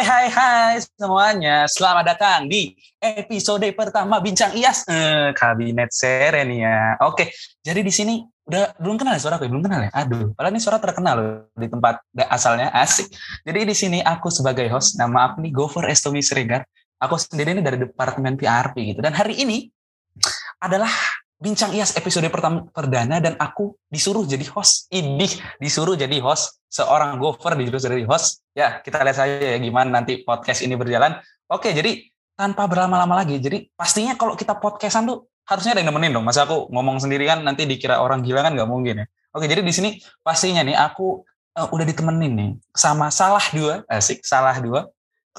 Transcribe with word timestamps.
Hai 0.00 0.08
hai 0.08 0.28
hai 0.32 0.74
semuanya, 0.96 1.68
selamat 1.68 2.04
datang 2.08 2.48
di 2.48 2.72
episode 2.96 3.68
pertama 3.76 4.16
Bincang 4.16 4.56
IAS 4.56 4.88
eh, 4.88 5.36
Kabinet 5.36 5.92
Serenia. 5.92 6.96
Oke, 7.04 7.28
jadi 7.60 7.84
di 7.84 7.92
sini 7.92 8.24
udah 8.48 8.80
belum 8.80 8.96
kenal 8.96 9.12
ya 9.12 9.20
suara 9.20 9.36
aku 9.36 9.44
ya? 9.44 9.52
Belum 9.52 9.60
kenal 9.60 9.84
ya? 9.84 9.92
Aduh, 9.92 10.32
padahal 10.32 10.56
ini 10.56 10.62
suara 10.64 10.80
terkenal 10.80 11.14
loh 11.20 11.52
di 11.52 11.68
tempat 11.68 12.00
asalnya 12.32 12.72
asik. 12.80 13.12
Jadi 13.44 13.60
di 13.60 13.76
sini 13.76 13.98
aku 14.00 14.32
sebagai 14.32 14.72
host, 14.72 14.96
nama 14.96 15.28
aku 15.28 15.44
nih 15.44 15.52
Gopher 15.52 15.84
Estomi 15.92 16.24
Siregar. 16.24 16.64
Aku 16.96 17.20
sendiri 17.20 17.52
ini 17.52 17.60
dari 17.60 17.76
Departemen 17.76 18.40
PRP 18.40 18.96
gitu. 18.96 19.04
Dan 19.04 19.12
hari 19.12 19.36
ini 19.36 19.68
adalah 20.64 20.88
Bincang 21.40 21.72
IAS 21.72 21.96
episode 21.96 22.28
pertama 22.28 22.68
perdana 22.68 23.16
dan 23.16 23.32
aku 23.40 23.72
disuruh 23.88 24.28
jadi 24.28 24.44
host. 24.52 24.92
Idih, 24.92 25.40
disuruh 25.56 25.96
jadi 25.96 26.20
host. 26.20 26.60
Seorang 26.68 27.16
Gopher 27.16 27.56
disuruh 27.56 27.80
jadi 27.80 28.04
host. 28.04 28.44
Ya, 28.52 28.84
kita 28.84 29.00
lihat 29.00 29.16
saja 29.16 29.40
ya 29.40 29.56
gimana 29.56 29.88
nanti 29.88 30.20
podcast 30.20 30.60
ini 30.60 30.76
berjalan. 30.76 31.16
Oke, 31.48 31.72
jadi 31.72 31.96
tanpa 32.36 32.68
berlama-lama 32.68 33.24
lagi. 33.24 33.40
Jadi 33.40 33.72
pastinya 33.72 34.20
kalau 34.20 34.36
kita 34.36 34.60
podcastan 34.60 35.08
tuh 35.08 35.32
harusnya 35.48 35.72
ada 35.72 35.80
yang 35.80 35.96
nemenin 35.96 36.20
dong. 36.20 36.28
Masa 36.28 36.44
aku 36.44 36.68
ngomong 36.68 37.00
sendiri 37.00 37.24
kan 37.24 37.40
nanti 37.40 37.64
dikira 37.64 38.04
orang 38.04 38.20
gila 38.20 38.44
kan 38.44 38.52
nggak 38.52 38.68
mungkin 38.68 39.00
ya. 39.00 39.06
Oke, 39.32 39.48
jadi 39.48 39.64
di 39.64 39.72
sini 39.72 39.96
pastinya 40.20 40.60
nih 40.60 40.76
aku 40.76 41.24
uh, 41.56 41.72
udah 41.72 41.88
ditemenin 41.88 42.32
nih 42.36 42.50
sama 42.76 43.08
salah 43.08 43.48
dua, 43.56 43.80
asik, 43.88 44.28
salah 44.28 44.60
dua. 44.60 44.92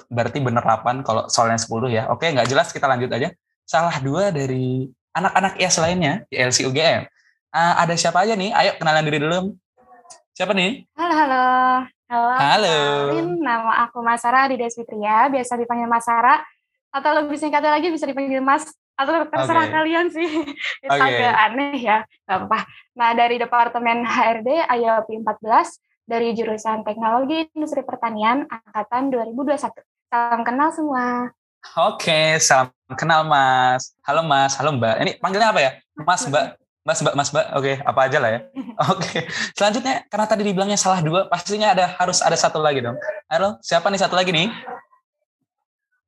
Berarti 0.10 0.42
bener 0.42 0.66
8 0.66 1.06
kalau 1.06 1.30
soalnya 1.30 1.62
10 1.62 1.94
ya. 1.94 2.10
Oke, 2.10 2.26
nggak 2.26 2.50
jelas 2.50 2.74
kita 2.74 2.90
lanjut 2.90 3.14
aja. 3.14 3.30
Salah 3.70 4.02
dua 4.02 4.34
dari 4.34 4.90
anak-anak 5.12 5.60
IAS 5.60 5.78
lainnya 5.80 6.24
di 6.32 6.40
LC 6.40 6.68
UGM. 6.68 7.08
Uh, 7.52 7.74
ada 7.84 7.94
siapa 8.00 8.24
aja 8.24 8.36
nih? 8.36 8.56
Ayo 8.56 8.80
kenalan 8.80 9.04
diri 9.08 9.20
dulu. 9.20 9.56
Siapa 10.32 10.56
nih? 10.56 10.88
Halo, 10.96 11.14
halo. 11.16 11.46
Halo. 12.12 12.32
Halo. 12.36 12.78
Kenalin, 13.12 13.30
nama 13.40 13.88
aku 13.88 14.04
Masara 14.04 14.48
di 14.52 14.60
Desfitria, 14.60 15.32
biasa 15.32 15.56
dipanggil 15.60 15.88
Masara. 15.88 16.44
Atau 16.92 17.12
lebih 17.16 17.40
singkatnya 17.40 17.72
lagi 17.72 17.88
bisa 17.88 18.04
dipanggil 18.04 18.44
Mas. 18.44 18.68
Atau 19.00 19.28
terserah 19.32 19.68
Oke. 19.68 19.74
kalian 19.76 20.08
sih. 20.12 20.28
Itu 20.84 20.92
Oke. 20.92 21.04
agak 21.08 21.36
aneh 21.52 21.80
ya. 21.80 22.04
Gak 22.28 22.48
apa 22.48 22.68
Nah, 23.00 23.16
dari 23.16 23.40
Departemen 23.40 24.04
HRD 24.04 24.68
IOP 24.68 25.08
14, 25.24 25.80
dari 26.04 26.36
jurusan 26.36 26.84
Teknologi 26.84 27.48
Industri 27.56 27.88
Pertanian, 27.88 28.44
Angkatan 28.52 29.08
2021. 29.08 29.72
Salam 30.12 30.44
kenal 30.44 30.76
semua. 30.76 31.32
Oke, 31.62 32.42
salam 32.42 32.74
kenal 32.98 33.22
Mas. 33.22 33.94
Halo 34.02 34.26
Mas, 34.26 34.58
halo 34.58 34.74
Mbak. 34.74 34.96
Ini 35.06 35.12
panggilnya 35.22 35.54
apa 35.54 35.62
ya? 35.62 35.72
Mas, 35.94 36.26
Mbak. 36.26 36.58
Mas, 36.82 37.00
Mbak, 37.06 37.14
Mas, 37.14 37.30
Mbak. 37.30 37.46
Oke, 37.54 37.74
apa 37.86 38.00
aja 38.10 38.18
lah 38.18 38.30
ya. 38.34 38.40
Oke. 38.92 39.30
Selanjutnya, 39.54 40.02
karena 40.10 40.26
tadi 40.26 40.42
dibilangnya 40.42 40.76
salah 40.76 41.06
dua, 41.06 41.30
pastinya 41.30 41.72
ada 41.78 41.94
harus 42.02 42.20
ada 42.26 42.34
satu 42.34 42.58
lagi 42.58 42.82
dong. 42.82 42.98
Halo, 43.30 43.62
siapa 43.62 43.94
nih 43.94 44.02
satu 44.02 44.18
lagi 44.18 44.34
nih? 44.34 44.50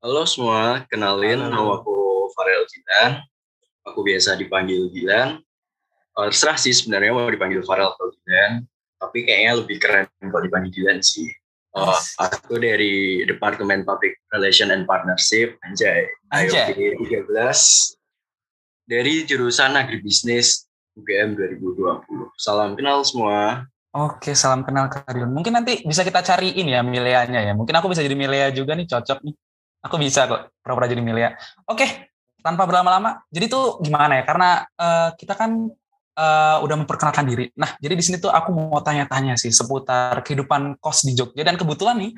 Halo 0.01 0.25
semua, 0.25 0.83
kenalin 0.89 1.45
Halo. 1.45 1.53
nama 1.53 1.71
aku 1.79 1.95
Farel 2.33 2.65
Jilan. 2.65 3.21
Aku 3.85 4.01
biasa 4.01 4.33
dipanggil 4.33 4.89
Gilan. 4.89 5.37
Eh, 6.17 6.25
terserah 6.33 6.57
sih 6.57 6.73
sebenarnya 6.73 7.13
mau 7.13 7.29
dipanggil 7.29 7.61
Farel 7.61 7.93
atau 7.93 8.09
Gilan. 8.09 8.65
Tapi 8.97 9.21
kayaknya 9.21 9.61
lebih 9.61 9.77
keren 9.77 10.09
kalau 10.17 10.43
dipanggil 10.43 10.73
Gilan 10.73 10.99
sih. 11.05 11.29
Eh, 11.73 11.99
aku 12.21 12.61
dari 12.61 13.25
Departemen 13.25 13.81
Public 13.81 14.21
Relation 14.29 14.69
and 14.69 14.85
Partnership, 14.85 15.57
Anjay, 15.65 16.05
Anjay. 16.29 16.69
IOP 16.69 17.25
13. 17.25 17.97
Dari 18.85 19.25
jurusan 19.25 19.73
Agribisnis 19.73 20.69
UGM 20.93 21.33
2020. 21.33 22.29
Salam 22.37 22.77
kenal 22.77 23.01
semua. 23.01 23.65
Oke, 23.93 24.37
salam 24.37 24.61
kenal 24.61 24.85
Karion. 24.89 25.33
Mungkin 25.33 25.53
nanti 25.53 25.81
bisa 25.81 26.05
kita 26.05 26.21
cariin 26.21 26.69
ya 26.69 26.85
Mileanya 26.85 27.41
ya. 27.41 27.53
Mungkin 27.57 27.73
aku 27.73 27.89
bisa 27.89 28.05
jadi 28.05 28.13
Milea 28.13 28.53
juga 28.53 28.77
nih, 28.77 28.85
cocok 28.85 29.25
nih. 29.25 29.33
Aku 29.89 29.97
bisa 29.97 30.29
kok 30.29 30.53
pura-pura 30.61 30.85
jadi 30.85 31.01
Milea. 31.01 31.33
Oke, 31.65 32.13
tanpa 32.45 32.69
berlama-lama. 32.69 33.25
Jadi 33.33 33.49
tuh 33.49 33.81
gimana 33.81 34.21
ya? 34.21 34.23
Karena 34.29 34.61
eh, 34.61 35.09
kita 35.17 35.33
kan 35.33 35.73
eh, 36.13 36.57
udah 36.61 36.75
memperkenalkan 36.79 37.25
diri. 37.25 37.49
Nah, 37.57 37.75
jadi 37.81 37.93
di 37.97 38.03
sini 38.05 38.17
tuh 38.21 38.29
aku 38.29 38.53
mau 38.53 38.79
tanya-tanya 38.81 39.33
sih 39.37 39.49
seputar 39.49 40.21
kehidupan 40.21 40.77
kos 40.77 41.03
di 41.05 41.17
Jogja. 41.17 41.41
Dan 41.41 41.57
kebetulan 41.57 41.97
nih, 41.99 42.11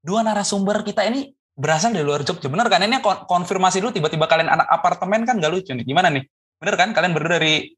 dua 0.00 0.24
narasumber 0.24 0.80
kita 0.82 1.04
ini 1.04 1.32
berasal 1.52 1.92
dari 1.92 2.04
luar 2.04 2.24
Jogja. 2.24 2.48
Bener 2.48 2.66
kan? 2.72 2.80
Ini 2.80 3.04
kon- 3.04 3.28
konfirmasi 3.28 3.84
dulu 3.84 3.92
tiba-tiba 3.92 4.24
kalian 4.24 4.48
anak 4.48 4.66
apartemen 4.72 5.28
kan 5.28 5.36
gak 5.36 5.52
lucu 5.52 5.76
nih. 5.76 5.84
Gimana 5.84 6.08
nih? 6.08 6.24
Bener 6.58 6.74
kan? 6.80 6.96
Kalian 6.96 7.12
berdua 7.12 7.36
dari 7.36 7.76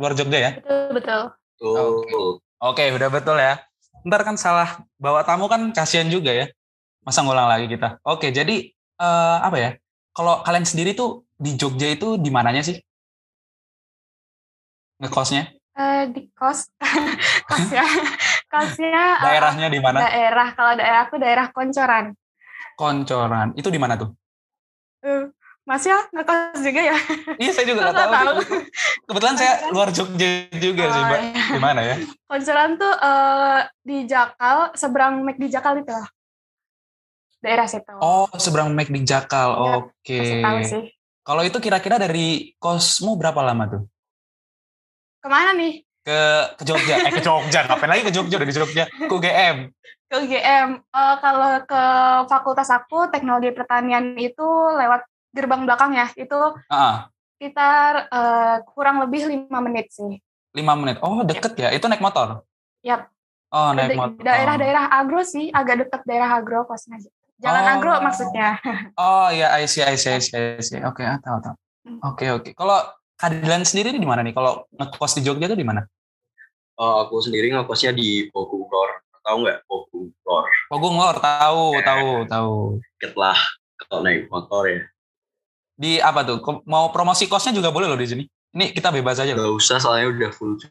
luar 0.00 0.16
Jogja 0.16 0.38
ya? 0.40 0.50
Betul, 0.56 0.96
betul. 0.96 1.22
Oke, 2.60 2.84
udah 2.92 3.08
betul 3.12 3.36
ya. 3.36 3.60
Ntar 4.08 4.24
kan 4.24 4.40
salah 4.40 4.80
bawa 4.96 5.20
tamu 5.24 5.44
kan 5.52 5.60
kasihan 5.76 6.08
juga 6.08 6.32
ya. 6.32 6.48
Masa 7.04 7.20
ngulang 7.20 7.48
lagi 7.48 7.68
kita. 7.68 8.00
Oke, 8.04 8.32
jadi 8.32 8.72
eh, 9.00 9.38
apa 9.40 9.56
ya? 9.60 9.70
Kalau 10.16 10.40
kalian 10.40 10.64
sendiri 10.64 10.96
tuh 10.96 11.28
di 11.36 11.54
Jogja 11.60 11.88
itu 11.92 12.16
di 12.16 12.32
mananya 12.32 12.64
sih? 12.64 12.80
Ngekosnya? 15.00 15.42
Eh, 15.72 16.02
di 16.12 16.28
kos, 16.36 16.68
kosnya, 17.50 17.84
kosnya 18.52 19.04
eh, 19.16 19.24
Daerahnya 19.24 19.66
di 19.72 19.80
mana? 19.80 19.98
daerah. 20.04 20.48
Kalau 20.52 20.72
daerah 20.76 21.00
aku 21.08 21.16
daerah 21.16 21.46
Koncoran. 21.48 22.12
Koncoran. 22.76 23.56
Itu 23.56 23.72
di 23.72 23.80
mana 23.80 23.96
tuh? 23.96 24.12
Eh, 25.00 25.24
Mas 25.64 25.84
ya 25.86 25.96
ngekos 26.10 26.60
juga 26.60 26.80
ya? 26.82 26.96
Iya, 27.38 27.50
saya 27.54 27.64
juga 27.64 27.80
Nggak 27.88 27.96
tahu. 27.96 28.12
tahu. 28.12 28.32
Kebetulan 29.08 29.36
saya 29.38 29.52
luar 29.70 29.88
Jogja 29.88 30.28
juga 30.52 30.84
sih, 30.88 31.00
Oh, 31.00 31.06
Mbak. 31.06 31.20
iya. 31.22 31.44
Di 31.48 31.60
mana 31.60 31.80
ya? 31.80 31.96
Koncoran 32.26 32.70
tuh 32.76 32.92
eh, 32.92 33.58
di 33.80 33.96
Jakal, 34.04 34.58
seberang 34.74 35.24
Mek 35.24 35.36
di 35.38 35.48
Jakal 35.48 35.80
itu 35.80 35.92
lah. 35.92 36.08
Daerah 37.40 37.64
situ. 37.64 37.94
Oh, 37.96 38.28
seberang 38.36 38.68
Mek 38.76 38.92
di 38.92 39.00
Jakal. 39.00 39.48
Iya, 39.56 39.72
Oke. 39.80 40.20
Sih. 40.68 40.84
Kalau 41.22 41.40
itu 41.40 41.56
kira-kira 41.56 41.96
dari 41.96 42.52
kosmu 42.58 43.16
berapa 43.16 43.40
lama 43.40 43.64
tuh? 43.70 43.82
Ke 45.20 45.28
mana 45.28 45.52
nih? 45.52 45.84
Ke 46.00 46.18
ke 46.56 46.62
Jogja. 46.64 46.96
Eh, 47.04 47.12
ke 47.12 47.20
Jogja. 47.20 47.60
Ngapain 47.68 47.90
lagi 47.92 48.02
ke 48.08 48.12
Jogja? 48.12 48.34
Udah 48.40 48.48
di 48.48 48.56
Jogja. 48.56 48.84
Ke 48.88 49.12
UGM. 49.12 49.56
Ke 50.08 50.14
UGM. 50.16 50.68
Eh, 50.80 51.16
kalau 51.20 51.50
ke 51.68 51.82
fakultas 52.26 52.72
aku, 52.72 53.12
teknologi 53.12 53.52
pertanian 53.52 54.16
itu 54.16 54.48
lewat 54.74 55.04
gerbang 55.36 55.68
belakang 55.68 55.92
ya. 55.92 56.08
Itu 56.16 56.56
Ah, 56.72 57.12
sekitar 57.36 58.08
eh, 58.08 58.56
kurang 58.72 59.04
lebih 59.04 59.28
lima 59.28 59.60
menit 59.60 59.92
sih. 59.92 60.16
lima 60.50 60.74
menit. 60.74 60.98
Oh, 61.04 61.22
deket 61.22 61.54
ya? 61.54 61.70
Itu 61.70 61.86
naik 61.86 62.02
motor? 62.02 62.42
Yap. 62.82 63.06
Oh, 63.54 63.70
naik 63.70 63.94
motor. 63.94 64.18
Daerah-daerah 64.18 64.90
agro 64.90 65.22
sih, 65.22 65.46
agak 65.52 65.86
dekat 65.86 66.02
daerah 66.02 66.42
agro 66.42 66.66
kosnya. 66.66 66.98
Jalan 67.38 67.62
Oh. 67.62 67.72
agro 67.78 67.92
maksudnya. 68.02 68.58
Oh, 68.98 69.30
ya, 69.30 69.54
I 69.54 69.70
see, 69.70 69.84
I 69.86 69.94
see, 69.94 70.10
I 70.10 70.18
see, 70.18 70.34
I 70.34 70.58
see. 70.58 70.80
Oke, 70.82 71.06
ah, 71.06 71.22
tahu, 71.22 71.38
tahu. 71.38 71.54
Hmm. 71.86 71.98
Oke, 72.02 72.26
oke. 72.34 72.50
Kalau 72.52 72.82
keadilan 73.20 73.62
sendiri 73.62 73.92
di 73.92 74.08
mana 74.08 74.24
nih? 74.24 74.32
Kalau 74.32 74.64
ngekos 74.72 75.20
di 75.20 75.22
Jogja 75.22 75.46
tuh 75.46 75.58
di 75.60 75.66
mana? 75.68 75.84
eh, 76.80 76.94
aku 77.04 77.20
sendiri 77.20 77.52
ngekosnya 77.52 77.92
di 77.92 78.32
Bogor. 78.32 79.04
Tahu 79.20 79.36
nggak 79.44 79.68
Bogor? 79.68 80.48
Lor, 80.72 81.16
tahu, 81.20 81.64
Ya. 81.76 81.82
tahu, 81.84 82.08
tahu. 82.24 82.54
Deket 82.96 83.12
lah 83.20 83.36
kalau 83.76 84.00
naik 84.00 84.32
motor 84.32 84.64
ya. 84.64 84.80
Di 85.76 86.00
apa 86.00 86.24
tuh? 86.24 86.40
Mau 86.64 86.88
promosi 86.88 87.28
kosnya 87.28 87.52
juga 87.52 87.68
boleh 87.68 87.84
loh 87.84 88.00
di 88.00 88.08
sini. 88.08 88.24
Ini 88.56 88.72
kita 88.72 88.88
bebas 88.88 89.20
aja. 89.20 89.36
Gak 89.36 89.52
usah 89.52 89.76
soalnya 89.76 90.08
udah 90.08 90.30
full. 90.32 90.56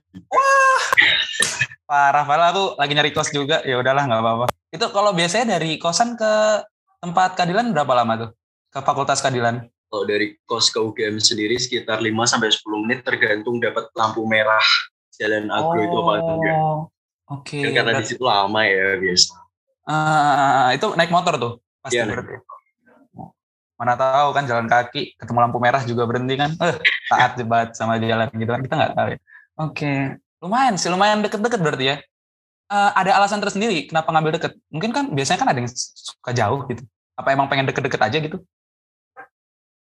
Parah, 1.90 2.22
parah 2.22 2.54
aku 2.54 2.78
lagi 2.78 2.94
nyari 2.94 3.10
kos 3.10 3.34
juga. 3.34 3.66
Ya 3.66 3.81
udahlah, 3.81 4.06
nggak 4.06 4.22
apa-apa. 4.22 4.46
Itu 4.70 4.94
kalau 4.94 5.10
biasanya 5.10 5.58
dari 5.58 5.81
kosan 5.81 6.14
ke 6.14 6.62
tempat 7.02 7.34
keadilan 7.34 7.74
berapa 7.74 7.90
lama 7.98 8.14
tuh? 8.14 8.30
Ke 8.70 8.86
fakultas 8.86 9.26
keadilan? 9.26 9.66
Kalau 9.89 10.05
dari 10.05 10.38
kos 10.45 10.69
ke 10.69 10.77
UGM 10.77 11.17
sendiri 11.17 11.57
sekitar 11.57 11.97
5 11.97 12.13
sampai 12.29 12.53
10 12.53 12.83
menit 12.85 13.01
tergantung 13.01 13.57
dapat 13.57 13.89
lampu 13.97 14.22
merah 14.29 14.61
jalan 15.17 15.50
agro 15.50 15.81
itu 15.81 15.97
apa 15.97 16.11
enggak. 16.22 16.55
Oh, 16.61 16.79
Oke. 17.29 17.61
Kan 17.66 17.71
karena 17.74 17.91
di 17.97 18.06
situ 18.06 18.21
lama 18.21 18.62
ya 18.69 18.97
biasa. 19.01 19.33
Ah, 19.89 20.69
itu 20.77 20.94
naik 20.94 21.09
motor 21.09 21.33
tuh 21.41 21.53
pasti 21.81 21.97
naik 21.97 22.13
berarti. 22.13 22.38
Mana 23.80 23.95
tahu 23.95 24.30
kan 24.36 24.44
jalan 24.44 24.68
kaki 24.69 25.15
ketemu 25.18 25.39
lampu 25.39 25.57
merah 25.57 25.81
juga 25.81 26.06
berhenti 26.06 26.35
kan? 26.38 26.51
Eh, 26.53 26.77
taat 27.09 27.39
banget 27.42 27.74
sama 27.74 27.97
jalan 27.97 28.30
gitu 28.30 28.51
kan 28.51 28.62
kita 28.62 28.75
nggak 28.77 28.94
tahu 28.94 29.07
ya. 29.09 29.19
Oke, 29.59 29.92
lumayan 30.44 30.75
sih 30.77 30.92
lumayan 30.94 31.25
deket-deket 31.25 31.59
berarti 31.63 31.85
ya. 31.89 31.95
Eh, 32.69 32.92
ada 32.94 33.18
alasan 33.18 33.42
tersendiri 33.42 33.89
kenapa 33.89 34.13
ngambil 34.13 34.38
deket? 34.38 34.53
Mungkin 34.69 34.92
kan 34.94 35.06
biasanya 35.09 35.39
kan 35.42 35.50
ada 35.50 35.59
yang 35.63 35.71
suka 35.74 36.31
jauh 36.38 36.69
gitu. 36.69 36.85
Apa 37.18 37.33
emang 37.33 37.50
pengen 37.50 37.65
deket-deket 37.65 38.01
aja 38.03 38.18
gitu? 38.21 38.38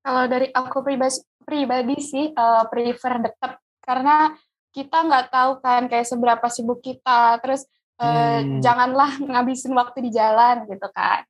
Kalau 0.03 0.23
dari 0.27 0.51
aku 0.51 0.83
pribadi, 0.83 1.17
pribadi 1.41 1.95
sih 1.97 2.25
eh, 2.29 2.63
prefer 2.67 3.23
dekat 3.23 3.55
karena 3.79 4.35
kita 4.69 4.97
nggak 5.05 5.25
tahu 5.31 5.51
kan 5.63 5.87
kayak 5.87 6.05
seberapa 6.05 6.43
sibuk 6.51 6.83
kita. 6.83 7.39
Terus 7.39 7.63
eh, 7.97 8.43
Hmm. 8.43 8.59
janganlah 8.59 9.15
ngabisin 9.31 9.71
waktu 9.71 10.03
di 10.05 10.11
jalan 10.11 10.67
gitu 10.67 10.87
kan. 10.91 11.23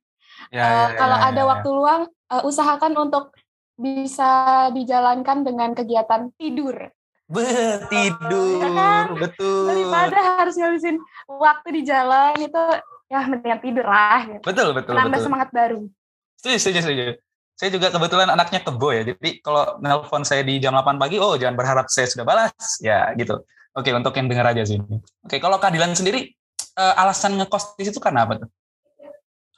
Ya, 0.50 0.64
Eh, 0.66 0.86
ya, 0.90 0.98
kalau 0.98 1.18
ya, 1.18 1.24
ada 1.30 1.38
ya, 1.38 1.44
ya. 1.46 1.50
waktu 1.54 1.68
luang, 1.70 2.02
eh, 2.10 2.42
usahakan 2.42 2.92
untuk 2.98 3.30
bisa 3.74 4.30
dijalankan 4.70 5.42
dengan 5.42 5.70
kegiatan 5.72 6.30
tidur. 6.34 6.90
Be, 7.24 7.42
tidur, 7.88 8.60
Ya 8.60 8.70
kan? 8.70 9.06
betul. 9.16 9.64
Daripada 9.66 10.18
harus 10.38 10.54
ngabisin 10.54 10.98
waktu 11.26 11.68
di 11.72 11.82
jalan 11.82 12.36
itu 12.38 12.62
ya 13.08 13.20
mendingan 13.26 13.60
tidur 13.60 13.86
lah 13.86 14.20
gitu. 14.28 14.42
Betul, 14.44 14.68
betul, 14.74 14.92
Nambah 14.94 15.10
betul. 15.14 15.24
semangat 15.24 15.48
baru. 15.50 15.80
Setuju, 16.38 16.56
setuju, 16.58 16.78
setuju. 16.84 17.04
Saya 17.54 17.70
juga 17.70 17.94
kebetulan 17.94 18.28
anaknya 18.34 18.66
kebo 18.66 18.90
ya. 18.90 19.02
Jadi 19.06 19.38
kalau 19.38 19.78
nelpon 19.78 20.26
saya 20.26 20.42
di 20.42 20.58
jam 20.58 20.74
8 20.74 20.98
pagi, 20.98 21.22
oh 21.22 21.38
jangan 21.38 21.54
berharap 21.54 21.86
saya 21.86 22.10
sudah 22.10 22.26
balas. 22.26 22.54
Ya 22.82 23.14
gitu. 23.14 23.46
Oke, 23.74 23.90
untuk 23.94 24.14
yang 24.14 24.26
dengar 24.30 24.50
aja 24.54 24.62
sini. 24.66 25.02
Oke, 25.22 25.38
kalau 25.38 25.58
keadilan 25.58 25.94
sendiri, 25.94 26.30
eh, 26.78 26.94
alasan 26.98 27.38
ngekos 27.38 27.78
di 27.78 27.90
situ 27.90 27.98
karena 27.98 28.26
apa 28.26 28.42
tuh? 28.46 28.50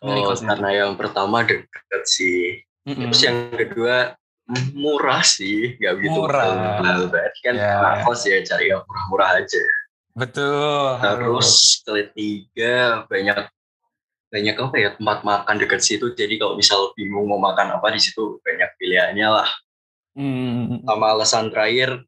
Oh, 0.05 0.13
kosnya. 0.29 0.53
karena 0.53 0.85
yang 0.85 0.93
pertama 0.97 1.41
dekat 1.41 2.05
sih. 2.05 2.61
Mm-mm. 2.85 3.09
Terus 3.11 3.21
yang 3.25 3.39
kedua 3.51 4.13
mm, 4.47 4.77
murah 4.77 5.25
sih, 5.25 5.81
nggak 5.81 5.93
begitu 5.97 6.21
Murah. 6.21 6.45
mahal. 6.53 7.01
Berarti 7.09 7.39
kan 7.41 7.55
anak 7.57 8.05
kos 8.05 8.29
ya 8.29 8.45
cari 8.45 8.73
yang 8.73 8.85
murah-murah 8.85 9.31
aja. 9.41 9.65
Betul. 10.17 11.01
Terus 11.01 11.81
ketiga 11.85 13.05
banyak 13.09 13.53
banyak 14.27 14.57
apa 14.59 14.77
ya 14.77 14.91
tempat 14.99 15.19
makan 15.23 15.57
dekat 15.63 15.81
situ. 15.83 16.13
Jadi 16.13 16.37
kalau 16.37 16.59
misal 16.59 16.91
bingung 16.99 17.27
mau 17.31 17.39
makan 17.39 17.79
apa 17.79 17.95
di 17.95 18.01
situ 18.03 18.43
banyak 18.43 18.71
pilihannya 18.77 19.29
lah. 19.31 19.49
Hmm. 20.17 20.83
Sama 20.83 21.13
alasan 21.15 21.53
terakhir 21.53 22.03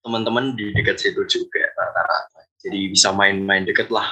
teman-teman 0.00 0.56
di 0.56 0.72
dekat 0.72 0.96
situ 0.96 1.26
juga 1.28 1.62
rata-rata. 1.76 2.46
Jadi 2.58 2.90
bisa 2.90 3.12
main-main 3.12 3.66
deket 3.66 3.92
lah. 3.92 4.08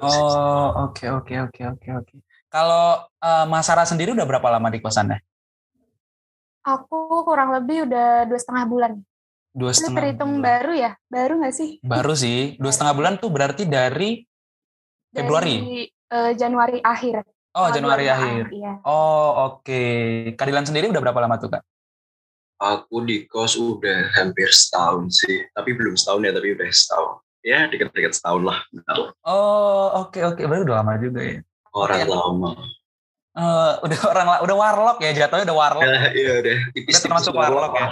Oh, 0.00 0.88
oke, 0.88 1.04
oke, 1.04 1.34
oke, 1.48 1.62
oke, 1.76 1.88
oke. 2.00 2.14
Kalau 2.48 3.04
eh, 3.20 3.44
Mas 3.44 3.68
Sarah 3.68 3.84
sendiri 3.84 4.16
udah 4.16 4.24
berapa 4.24 4.48
lama 4.48 4.72
di 4.72 4.80
kosannya? 4.80 5.20
Aku 6.66 7.22
kurang 7.22 7.54
lebih 7.54 7.86
udah 7.86 8.26
dua 8.26 8.38
setengah 8.40 8.64
bulan. 8.66 8.92
Dua 9.56 9.70
Ini 9.72 9.76
setengah 9.78 9.96
terhitung 10.02 10.32
bulan. 10.40 10.44
baru 10.44 10.72
ya? 10.74 10.90
Baru 11.06 11.32
nggak 11.40 11.54
sih? 11.54 11.70
Baru 11.80 12.12
sih, 12.16 12.58
dua 12.58 12.72
setengah 12.72 12.94
bulan 12.96 13.14
tuh 13.16 13.30
berarti 13.30 13.64
dari 13.68 14.24
Februari? 15.14 15.56
Dari 15.62 15.95
eh, 16.12 16.32
Januari 16.34 16.78
akhir. 16.82 17.22
oh 17.56 17.68
Januari 17.72 18.04
22, 18.04 18.14
akhir. 18.14 18.44
Iya. 18.52 18.72
Oh 18.84 19.30
oke. 19.48 19.82
Keadilan 20.36 20.66
sendiri 20.68 20.92
udah 20.92 21.00
berapa 21.00 21.20
lama 21.24 21.40
tuh 21.40 21.48
kak? 21.48 21.62
Aku 22.56 23.04
di 23.04 23.24
kos 23.28 23.56
udah 23.56 24.12
hampir 24.16 24.48
setahun 24.48 25.12
sih. 25.24 25.44
Tapi 25.52 25.72
belum 25.76 25.96
setahun 25.96 26.24
ya, 26.24 26.32
tapi 26.36 26.48
udah 26.56 26.68
setahun. 26.68 27.16
Ya 27.40 27.58
deket-deket 27.68 28.12
setahun 28.16 28.42
lah. 28.44 28.58
Bentar. 28.68 29.12
Oh 29.24 30.04
oke 30.04 30.20
oke, 30.20 30.42
berarti 30.44 30.62
udah 30.68 30.76
lama 30.80 30.92
juga 31.00 31.20
ya. 31.24 31.40
Orang 31.72 32.00
Oke. 32.00 32.08
lama. 32.12 32.50
Eh, 33.36 33.72
udah 33.84 34.00
orang 34.08 34.26
udah 34.48 34.56
warlock 34.56 34.98
ya 35.04 35.10
jatuhnya 35.12 35.44
udah 35.44 35.56
warlock. 35.60 35.84
Ya, 35.84 36.08
iya 36.16 36.32
udah 36.40 36.56
Udah 36.56 36.72
tipis-tipis 36.72 37.04
termasuk 37.04 37.32
warlock 37.36 37.72
warlock 37.72 37.74
ya. 37.76 37.86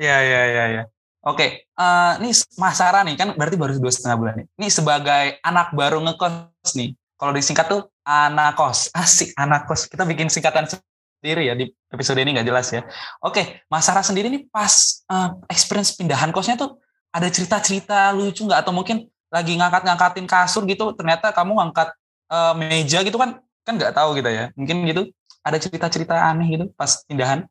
Iya 0.00 0.16
iya 0.24 0.40
iya. 0.48 0.64
Ya. 0.72 0.82
Oke, 1.20 1.68
eh 1.68 2.12
nih 2.22 2.32
Mas 2.56 2.74
Sarah 2.80 3.02
nih 3.04 3.16
kan 3.18 3.36
berarti 3.36 3.56
baru 3.60 3.76
dua 3.76 3.92
setengah 3.92 4.16
bulan 4.16 4.34
nih. 4.40 4.46
Nih 4.56 4.70
sebagai 4.72 5.24
anak 5.44 5.74
baru 5.76 6.00
ngekos 6.00 6.72
nih, 6.78 6.96
kalau 7.16 7.32
disingkat 7.32 7.66
tuh 7.66 7.88
anak 8.04 8.54
kos, 8.56 8.92
asik 8.92 9.32
anak 9.40 9.64
kos. 9.64 9.88
Kita 9.88 10.04
bikin 10.04 10.28
singkatan 10.28 10.68
sendiri 10.68 11.48
ya 11.48 11.56
di 11.56 11.66
episode 11.90 12.20
ini 12.20 12.36
nggak 12.36 12.46
jelas 12.46 12.68
ya. 12.70 12.84
Oke, 13.24 13.64
Mas 13.72 13.88
Sarah 13.88 14.04
sendiri 14.04 14.28
nih 14.28 14.46
pas 14.52 15.02
eh, 15.08 15.30
experience 15.48 15.96
pindahan 15.96 16.30
kosnya 16.30 16.60
tuh 16.60 16.78
ada 17.10 17.26
cerita-cerita 17.32 18.12
lucu 18.12 18.44
nggak 18.44 18.60
atau 18.60 18.72
mungkin 18.76 19.08
lagi 19.32 19.56
ngangkat-ngangkatin 19.58 20.28
kasur 20.28 20.62
gitu, 20.68 20.92
ternyata 20.94 21.32
kamu 21.32 21.56
ngangkat 21.56 21.88
eh, 22.30 22.52
meja 22.60 23.00
gitu 23.00 23.16
kan 23.16 23.40
kan 23.66 23.74
nggak 23.74 23.96
tahu 23.96 24.14
gitu 24.20 24.28
ya. 24.30 24.52
Mungkin 24.54 24.84
gitu 24.86 25.08
ada 25.42 25.56
cerita-cerita 25.56 26.14
aneh 26.14 26.46
gitu 26.52 26.64
pas 26.76 27.00
pindahan. 27.08 27.48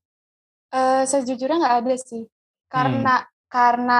Eh, 0.71 1.03
sejujurnya 1.09 1.57
nggak 1.57 1.77
ada 1.83 1.93
sih. 1.97 2.23
Karena 2.69 3.23
Hmm. 3.23 3.29
karena 3.49 3.99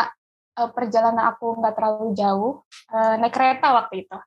perjalanan 0.55 1.31
aku 1.35 1.59
nggak 1.59 1.75
terlalu 1.75 2.15
jauh, 2.15 2.53
eh, 2.91 3.15
naik 3.19 3.33
kereta 3.35 3.75
waktu 3.75 4.07
itu. 4.07 4.17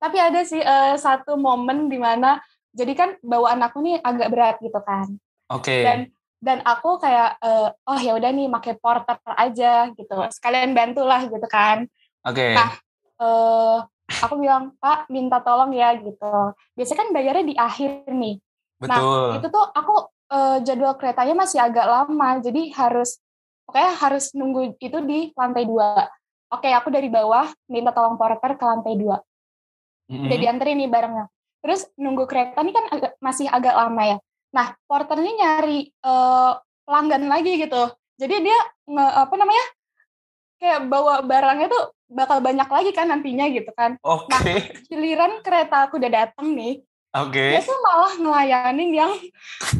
Tapi 0.00 0.16
ada 0.16 0.40
sih 0.42 0.64
eh, 0.64 0.96
satu 0.96 1.36
momen 1.36 1.92
di 1.92 2.00
mana 2.00 2.40
jadi 2.72 2.92
kan 2.96 3.10
bawaan 3.20 3.60
aku 3.60 3.84
nih 3.84 4.00
agak 4.00 4.28
berat 4.32 4.56
gitu 4.64 4.80
kan. 4.80 5.06
Oke. 5.52 5.84
Dan 5.84 6.08
dan 6.40 6.58
aku 6.64 6.96
kayak 6.96 7.36
eh, 7.44 7.68
oh 7.68 8.00
ya 8.00 8.16
udah 8.16 8.30
nih 8.32 8.48
pakai 8.48 8.74
porter 8.80 9.20
aja 9.36 9.92
gitu. 9.92 10.16
Sekalian 10.32 10.72
bantulah 10.72 11.28
gitu 11.28 11.44
kan. 11.44 11.84
Oke. 12.24 12.56
Nah, 12.56 12.70
eh 13.20 13.78
aku 14.24 14.34
bilang, 14.40 14.72
"Pak, 14.80 15.12
minta 15.12 15.44
tolong 15.44 15.76
ya." 15.76 15.92
gitu. 16.00 16.56
Biasanya 16.74 16.98
kan 17.04 17.08
bayarnya 17.12 17.44
di 17.44 17.54
akhir 17.60 18.08
nih. 18.08 18.40
Betul. 18.80 19.36
Itu 19.36 19.46
tuh 19.52 19.66
aku 19.68 19.94
eh, 20.32 20.58
jadwal 20.64 20.96
keretanya 20.96 21.34
masih 21.36 21.60
agak 21.60 21.84
lama, 21.84 22.40
jadi 22.40 22.72
harus 22.72 23.20
pokoknya 23.68 23.92
harus 24.00 24.24
nunggu 24.32 24.80
itu 24.80 24.98
di 25.04 25.30
lantai 25.36 25.68
dua. 25.68 26.08
Oke, 26.50 26.72
aku 26.72 26.88
dari 26.90 27.06
bawah 27.06 27.46
minta 27.70 27.94
tolong 27.94 28.18
porter 28.18 28.56
ke 28.56 28.64
lantai 28.64 28.96
dua. 28.96 29.20
Mm-mm. 30.10 30.26
Udah 30.26 30.36
dianterin 30.36 30.76
nih 30.76 30.90
barangnya. 30.90 31.26
Terus 31.62 31.80
nunggu 31.94 32.26
kereta 32.26 32.58
nih 32.60 32.74
kan 32.74 32.84
agak, 32.90 33.12
masih 33.18 33.46
agak 33.46 33.72
lama 33.72 34.02
ya. 34.02 34.18
Nah, 34.50 34.74
porter 34.84 35.22
ini 35.22 35.32
nyari 35.38 35.78
eh, 35.86 36.52
pelanggan 36.82 37.30
lagi 37.30 37.54
gitu. 37.56 37.82
Jadi 38.18 38.34
dia 38.42 38.58
nge, 38.84 39.06
apa 39.22 39.34
namanya? 39.38 39.64
Kayak 40.58 40.80
bawa 40.88 41.22
barangnya 41.22 41.68
tuh 41.70 41.84
bakal 42.04 42.42
banyak 42.42 42.66
lagi 42.66 42.90
kan 42.90 43.08
nantinya 43.08 43.46
gitu 43.48 43.70
kan. 43.72 43.96
Oke. 44.02 44.74
Giliran 44.90 45.40
kereta 45.40 45.86
aku 45.86 45.96
udah 45.96 46.10
datang 46.10 46.52
nih, 46.52 46.82
Oke. 47.16 47.54
dia 47.54 47.62
tuh 47.62 47.78
malah 47.80 48.12
ngelayanin 48.18 48.90
yang 48.92 49.12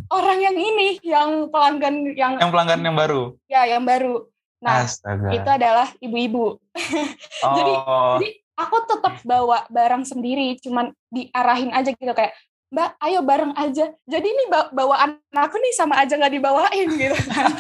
orang 0.09 0.39
yang 0.41 0.57
ini, 0.57 0.97
yang 1.03 1.51
pelanggan 1.51 2.15
yang 2.15 2.39
Yang 2.39 2.49
pelanggan 2.55 2.81
yang 2.81 2.97
baru. 2.97 3.23
ya 3.45 3.67
yang 3.67 3.85
baru. 3.85 4.31
Nah, 4.61 4.85
Astaga. 4.85 5.33
itu 5.33 5.49
adalah 5.49 5.89
ibu-ibu. 5.99 6.57
jadi- 7.57 7.77
oh. 7.83 8.17
Jadi 8.17 8.29
aku 8.61 8.77
tetap 8.85 9.15
bawa 9.25 9.65
barang 9.73 10.05
sendiri, 10.05 10.61
cuman 10.61 10.93
diarahin 11.09 11.73
aja 11.73 11.91
gitu 11.97 12.13
kayak 12.13 12.37
Mbak, 12.71 12.91
ayo 13.03 13.19
bareng 13.27 13.51
aja. 13.59 13.91
Jadi 14.07 14.27
ini 14.31 14.47
ba- 14.47 14.71
bawaan 14.71 15.19
aku 15.35 15.59
nih 15.59 15.75
sama 15.75 15.99
aja 15.99 16.15
nggak 16.15 16.31
dibawain 16.39 16.87
gitu 17.03 17.19
kan. 17.27 17.51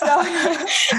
So, 0.00 0.12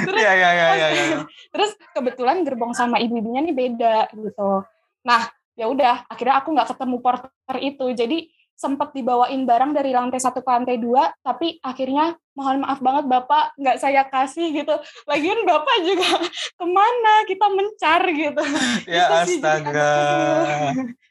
terus, 0.06 0.22
Iya 0.22 0.32
iya 0.38 0.50
iya 0.54 0.68
iya. 0.78 0.88
iya. 0.94 1.18
terus 1.54 1.74
kebetulan 1.90 2.46
gerbong 2.46 2.78
sama 2.78 3.02
ibu-ibunya 3.02 3.42
nih 3.42 3.58
beda 3.58 4.14
gitu. 4.14 4.62
Nah, 5.02 5.26
ya 5.58 5.66
udah, 5.74 6.06
akhirnya 6.06 6.38
aku 6.38 6.54
nggak 6.54 6.70
ketemu 6.70 6.96
porter 7.02 7.58
itu. 7.58 7.86
Jadi 7.98 8.18
sempat 8.58 8.90
dibawain 8.98 9.46
barang 9.46 9.78
dari 9.78 9.94
lantai 9.94 10.18
satu 10.18 10.42
ke 10.42 10.50
lantai 10.50 10.82
dua, 10.82 11.14
tapi 11.22 11.62
akhirnya 11.62 12.18
mohon 12.34 12.66
maaf 12.66 12.82
banget 12.82 13.06
bapak 13.06 13.54
nggak 13.54 13.78
saya 13.78 14.02
kasih 14.10 14.50
gitu. 14.50 14.74
Lagian 15.06 15.46
bapak 15.46 15.76
juga 15.86 16.10
ke 16.60 16.66
mana 16.66 17.14
kita 17.30 17.48
mencar 17.54 18.02
gitu. 18.10 18.44
Ya 18.90 19.06
Itu 19.06 19.16
sih, 19.30 19.38
jadi 19.38 19.62
astaga. 19.62 19.94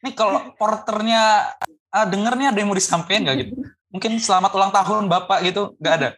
Nih 0.03 0.15
kalau 0.19 0.43
porternya 0.59 1.55
ah, 1.95 2.07
dengernya 2.07 2.51
ada 2.51 2.59
yang 2.59 2.69
mau 2.75 2.79
disampaikan 2.79 3.31
nggak 3.31 3.37
gitu? 3.47 3.55
Mungkin 3.95 4.19
selamat 4.19 4.51
ulang 4.59 4.75
tahun 4.75 5.07
bapak 5.07 5.39
gitu? 5.47 5.79
Nggak 5.79 5.95
ada. 6.03 6.09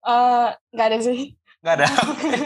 Eh, 0.00 0.48
nggak 0.72 0.86
ada 0.88 0.98
sih. 1.04 1.36
Nggak 1.60 1.74
ada. 1.76 1.86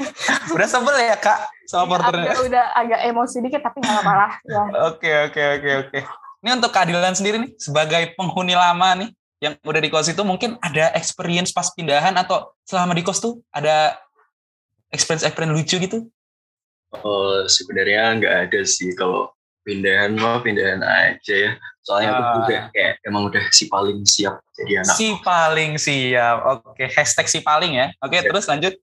Udah 0.58 0.66
sebel 0.66 0.98
ya 0.98 1.14
kak 1.14 1.38
sama 1.70 1.94
porternya. 1.94 2.34
Agak, 2.34 2.46
udah 2.50 2.66
agak 2.74 3.00
emosi 3.06 3.36
dikit 3.40 3.62
tapi 3.62 3.78
nggak 3.78 3.94
apa-apa 4.02 4.12
lah. 4.18 4.32
Ya. 4.42 4.62
Oke 4.90 5.10
oke 5.30 5.42
oke 5.58 5.70
oke. 5.86 6.00
Ini 6.44 6.60
untuk 6.60 6.76
keadilan 6.76 7.16
sendiri 7.16 7.40
nih 7.40 7.56
sebagai 7.56 8.12
penghuni 8.20 8.52
lama 8.52 8.92
nih 9.00 9.08
yang 9.40 9.56
udah 9.64 9.80
di 9.80 9.88
kos 9.88 10.12
itu 10.12 10.20
mungkin 10.28 10.60
ada 10.60 10.92
experience 10.92 11.56
pas 11.56 11.72
pindahan 11.72 12.12
atau 12.20 12.52
selama 12.68 12.92
di 12.92 13.00
kos 13.00 13.24
tuh 13.24 13.40
ada 13.48 13.96
experience 14.92 15.24
experience 15.24 15.56
lucu 15.56 15.80
gitu? 15.80 16.04
Oh, 17.00 17.48
sebenarnya 17.48 18.12
nggak 18.20 18.34
ada 18.52 18.60
sih 18.68 18.92
kalau 18.92 19.32
pindahan 19.64 20.12
mah 20.20 20.44
pindahan 20.44 20.84
aja 20.84 21.32
ya. 21.48 21.52
Soalnya 21.80 22.12
aku 22.12 22.20
Ah. 22.20 22.34
juga 22.36 22.56
kayak 22.76 22.92
emang 23.08 23.22
udah 23.32 23.44
si 23.48 23.64
paling 23.72 24.04
siap 24.04 24.36
jadi 24.52 24.84
anak. 24.84 24.96
Si 25.00 25.08
paling 25.24 25.72
siap. 25.80 26.36
Oke, 26.60 26.84
hashtag 26.92 27.26
si 27.32 27.40
paling 27.40 27.72
ya. 27.72 27.88
Oke, 28.04 28.20
Siap. 28.20 28.28
terus 28.28 28.44
lanjut. 28.52 28.76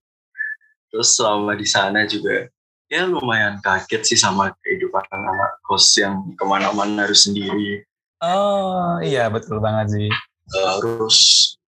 Terus 0.89 1.09
selama 1.13 1.53
di 1.53 1.69
sana 1.69 2.09
juga 2.09 2.49
ya 2.89 3.05
lumayan 3.05 3.61
kaget 3.61 4.01
sih 4.03 4.17
sama 4.17 4.49
kehidupan 4.91 5.24
anak 5.24 5.51
kos 5.63 5.95
yang 5.95 6.36
ke 6.36 6.43
mana-mana 6.43 7.07
harus 7.07 7.24
sendiri. 7.24 7.88
Oh, 8.21 9.00
iya 9.01 9.31
betul 9.31 9.63
banget 9.63 9.95
sih. 9.98 10.10
Terus 10.51 11.19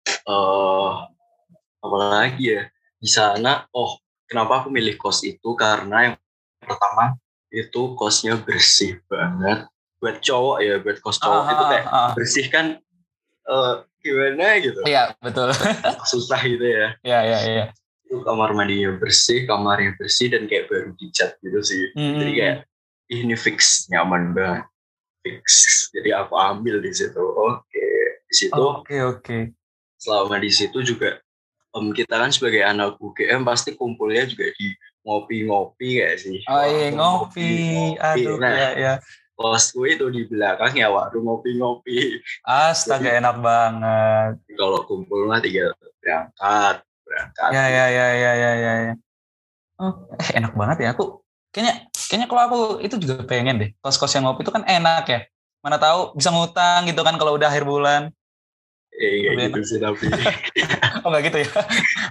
eh 0.08 0.92
apalagi 1.82 2.46
ya 2.46 2.64
di 3.02 3.10
sana. 3.10 3.66
Oh, 3.74 3.98
kenapa 4.30 4.62
aku 4.64 4.70
milih 4.70 4.96
kos 4.96 5.26
itu 5.26 5.58
karena 5.58 6.14
yang 6.14 6.16
pertama 6.62 7.18
itu 7.50 7.98
kosnya 7.98 8.38
bersih 8.38 9.02
banget. 9.10 9.66
Buat 9.98 10.22
cowok 10.22 10.58
ya, 10.62 10.76
buat 10.78 10.98
kos 11.02 11.18
cowok 11.18 11.42
itu 11.50 11.64
kayak 11.74 11.86
Ah, 11.90 11.90
ah, 11.90 12.06
ah. 12.06 12.12
bersih 12.14 12.46
kan 12.54 12.66
eh, 13.50 13.74
gimana 14.06 14.62
gitu 14.62 14.80
Iya, 14.86 15.18
betul. 15.20 15.50
susah 16.06 16.38
gitu 16.46 16.64
ya 16.64 16.94
Iya, 17.02 17.20
iya, 17.26 17.40
iya. 17.44 17.66
itu 18.08 18.24
kamar 18.24 18.56
mandinya 18.56 18.96
bersih 18.96 19.44
kamarnya 19.44 19.92
bersih 20.00 20.32
dan 20.32 20.48
kayak 20.48 20.72
baru 20.72 20.96
dicat 20.96 21.36
gitu 21.44 21.60
sih 21.60 21.92
Hmm. 21.92 22.16
jadi 22.22 22.32
kayak 22.32 22.56
"Ih, 22.56 22.77
ini 23.08 23.36
fix 23.40 23.88
nyaman 23.88 24.36
banget 24.36 24.64
fix 25.24 25.46
jadi 25.96 26.24
aku 26.24 26.36
ambil 26.36 26.80
di 26.80 26.92
situ 26.92 27.20
oke 27.20 27.88
di 28.28 28.34
situ 28.36 28.60
Oke, 28.60 28.98
oke. 29.04 29.38
selama 30.00 30.36
di 30.40 30.52
situ 30.52 30.84
juga 30.84 31.20
em, 31.76 31.92
kita 31.96 32.20
kan 32.20 32.32
sebagai 32.32 32.64
anak 32.64 33.00
UGM 33.00 33.48
pasti 33.48 33.76
kumpulnya 33.76 34.28
juga 34.28 34.52
di 34.56 34.76
ngopi-ngopi 35.08 36.04
kayak 36.04 36.18
sih 36.20 36.40
Oh 36.52 36.64
iya, 36.68 36.92
ngopi. 36.92 37.96
Aduh, 37.96 38.36
Nah, 38.36 38.52
ya, 38.52 38.70
ya. 38.76 38.94
kosku 39.40 39.88
itu 39.88 40.04
di 40.12 40.28
belakang 40.28 40.76
ya 40.76 40.92
warung 40.92 41.24
ngopi-ngopi. 41.32 42.20
Astaga 42.44 43.16
Jadi, 43.16 43.20
enak 43.24 43.38
banget. 43.40 44.34
Kalau 44.60 44.84
kumpul 44.84 45.30
mah 45.32 45.40
tinggal 45.40 45.72
berangkat, 46.04 46.84
berangkat. 47.08 47.50
Ya 47.56 47.66
ya 47.72 47.86
ya 47.88 48.08
ya 48.12 48.32
ya 48.36 48.52
ya. 48.60 48.74
ya. 48.92 48.94
Oh, 49.80 50.12
eh, 50.18 50.30
enak 50.36 50.58
banget 50.58 50.78
ya 50.84 50.90
aku. 50.92 51.22
Kayaknya 51.56 51.88
kayaknya 52.08 52.28
kalau 52.32 52.42
aku 52.48 52.60
itu 52.82 52.96
juga 52.98 53.24
pengen 53.28 53.56
deh. 53.60 53.70
Kos-kos 53.84 54.16
yang 54.16 54.26
ngopi 54.26 54.48
itu 54.48 54.52
kan 54.52 54.64
enak 54.64 55.04
ya. 55.08 55.20
Mana 55.62 55.78
tahu 55.78 56.16
bisa 56.16 56.32
ngutang 56.32 56.88
gitu 56.88 57.02
kan 57.04 57.20
kalau 57.20 57.36
udah 57.36 57.52
akhir 57.52 57.68
bulan. 57.68 58.10
Iya 58.98 59.52
gitu 59.52 59.62
sih 59.62 59.78
tapi. 59.78 60.10
oh 61.06 61.10
enggak 61.12 61.24
gitu 61.30 61.38
ya. 61.46 61.50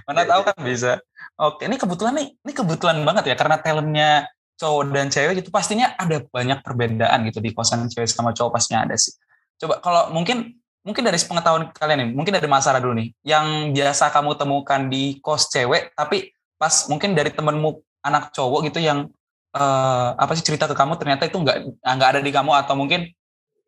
Mana 0.07 0.23
tahu 0.23 0.41
kan 0.47 0.57
bisa. 0.61 1.01
Oke, 1.37 1.69
ini 1.69 1.77
kebetulan 1.77 2.13
nih, 2.17 2.27
ini 2.33 2.53
kebetulan 2.55 2.97
banget 3.05 3.29
ya 3.29 3.35
karena 3.37 3.61
talentnya 3.61 4.09
cowok 4.57 4.89
dan 4.89 5.07
cewek 5.13 5.45
gitu 5.45 5.53
pastinya 5.53 5.93
ada 5.93 6.25
banyak 6.33 6.65
perbedaan 6.65 7.29
gitu 7.29 7.37
di 7.45 7.53
kosan 7.53 7.85
cewek 7.85 8.09
sama 8.09 8.33
cowok 8.33 8.57
pastinya 8.57 8.89
ada 8.89 8.97
sih. 8.97 9.13
Coba 9.61 9.77
kalau 9.81 10.09
mungkin 10.09 10.57
mungkin 10.81 11.03
dari 11.03 11.19
pengetahuan 11.19 11.69
kalian 11.75 11.97
nih, 11.99 12.09
mungkin 12.15 12.33
dari 12.33 12.47
masalah 12.49 12.79
dulu 12.79 12.95
nih, 12.97 13.11
yang 13.27 13.75
biasa 13.75 14.09
kamu 14.09 14.39
temukan 14.39 14.81
di 14.87 15.19
kos 15.19 15.51
cewek, 15.51 15.93
tapi 15.93 16.31
pas 16.57 16.89
mungkin 16.89 17.13
dari 17.13 17.29
temenmu 17.29 17.83
anak 18.01 18.31
cowok 18.33 18.71
gitu 18.71 18.79
yang 18.81 19.11
uh, 19.53 20.09
apa 20.17 20.31
sih 20.35 20.43
cerita 20.43 20.65
ke 20.65 20.75
kamu 20.75 20.99
ternyata 20.99 21.29
itu 21.29 21.37
nggak 21.39 21.79
nggak 21.83 22.09
ada 22.17 22.21
di 22.23 22.31
kamu 22.33 22.51
atau 22.57 22.73
mungkin 22.75 23.07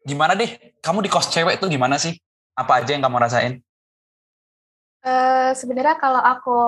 gimana 0.04 0.34
deh, 0.36 0.76
kamu 0.84 1.06
di 1.06 1.10
kos 1.12 1.32
cewek 1.32 1.62
itu 1.62 1.70
gimana 1.70 1.96
sih? 1.96 2.16
Apa 2.58 2.84
aja 2.84 2.92
yang 2.96 3.04
kamu 3.04 3.18
rasain? 3.20 3.54
Uh, 5.00 5.56
Sebenarnya 5.56 5.96
kalau 5.96 6.20
aku 6.20 6.60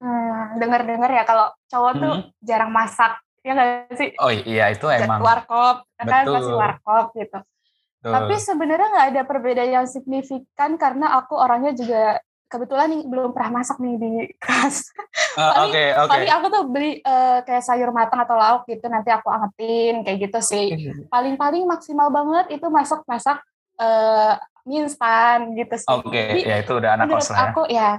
Hmm, 0.00 0.56
dengar-dengar 0.56 1.12
ya 1.12 1.28
kalau 1.28 1.52
cowok 1.68 1.92
hmm. 1.92 2.00
tuh 2.00 2.14
jarang 2.40 2.72
masak, 2.72 3.20
ya 3.44 3.52
nggak 3.52 4.00
sih? 4.00 4.08
Oh 4.16 4.32
iya 4.32 4.72
itu 4.72 4.88
emang. 4.88 5.20
Warkop, 5.20 5.84
ya 6.00 6.04
kan 6.08 6.24
pasti 6.24 6.52
warkop 6.56 7.06
gitu. 7.20 7.38
Betul. 8.00 8.12
Tapi 8.16 8.34
sebenarnya 8.40 8.88
nggak 8.96 9.08
ada 9.12 9.22
perbedaan 9.28 9.70
yang 9.76 9.84
signifikan 9.84 10.80
karena 10.80 11.20
aku 11.20 11.36
orangnya 11.36 11.76
juga 11.76 12.16
kebetulan 12.50 12.90
nih 12.90 13.02
belum 13.06 13.30
pernah 13.30 13.62
masak 13.62 13.78
nih 13.78 13.96
di 13.96 14.10
kelas. 14.42 14.76
Uh, 15.30 15.70
Oke 15.70 15.94
okay. 15.94 15.94
Paling 15.94 16.32
aku 16.34 16.46
tuh 16.50 16.62
beli 16.66 16.98
uh, 17.06 17.38
kayak 17.46 17.62
sayur 17.62 17.94
matang 17.94 18.18
atau 18.18 18.34
lauk 18.34 18.66
gitu 18.66 18.82
nanti 18.90 19.14
aku 19.14 19.30
angetin 19.30 20.02
kayak 20.02 20.26
gitu 20.26 20.42
sih. 20.42 20.90
Paling-paling 21.06 21.70
maksimal 21.70 22.10
banget 22.10 22.58
itu 22.58 22.66
masak-masak 22.66 23.38
uh, 23.78 24.34
mie 24.66 24.90
instan 24.90 25.54
gitu 25.54 25.78
sih. 25.78 25.86
Oke, 25.86 26.10
okay, 26.10 26.42
ya 26.42 26.58
itu 26.58 26.74
udah 26.74 26.98
anak 26.98 27.14
kos 27.14 27.30
lah 27.30 27.38
ya. 27.38 27.42
Aku 27.46 27.62
ya 27.70 27.90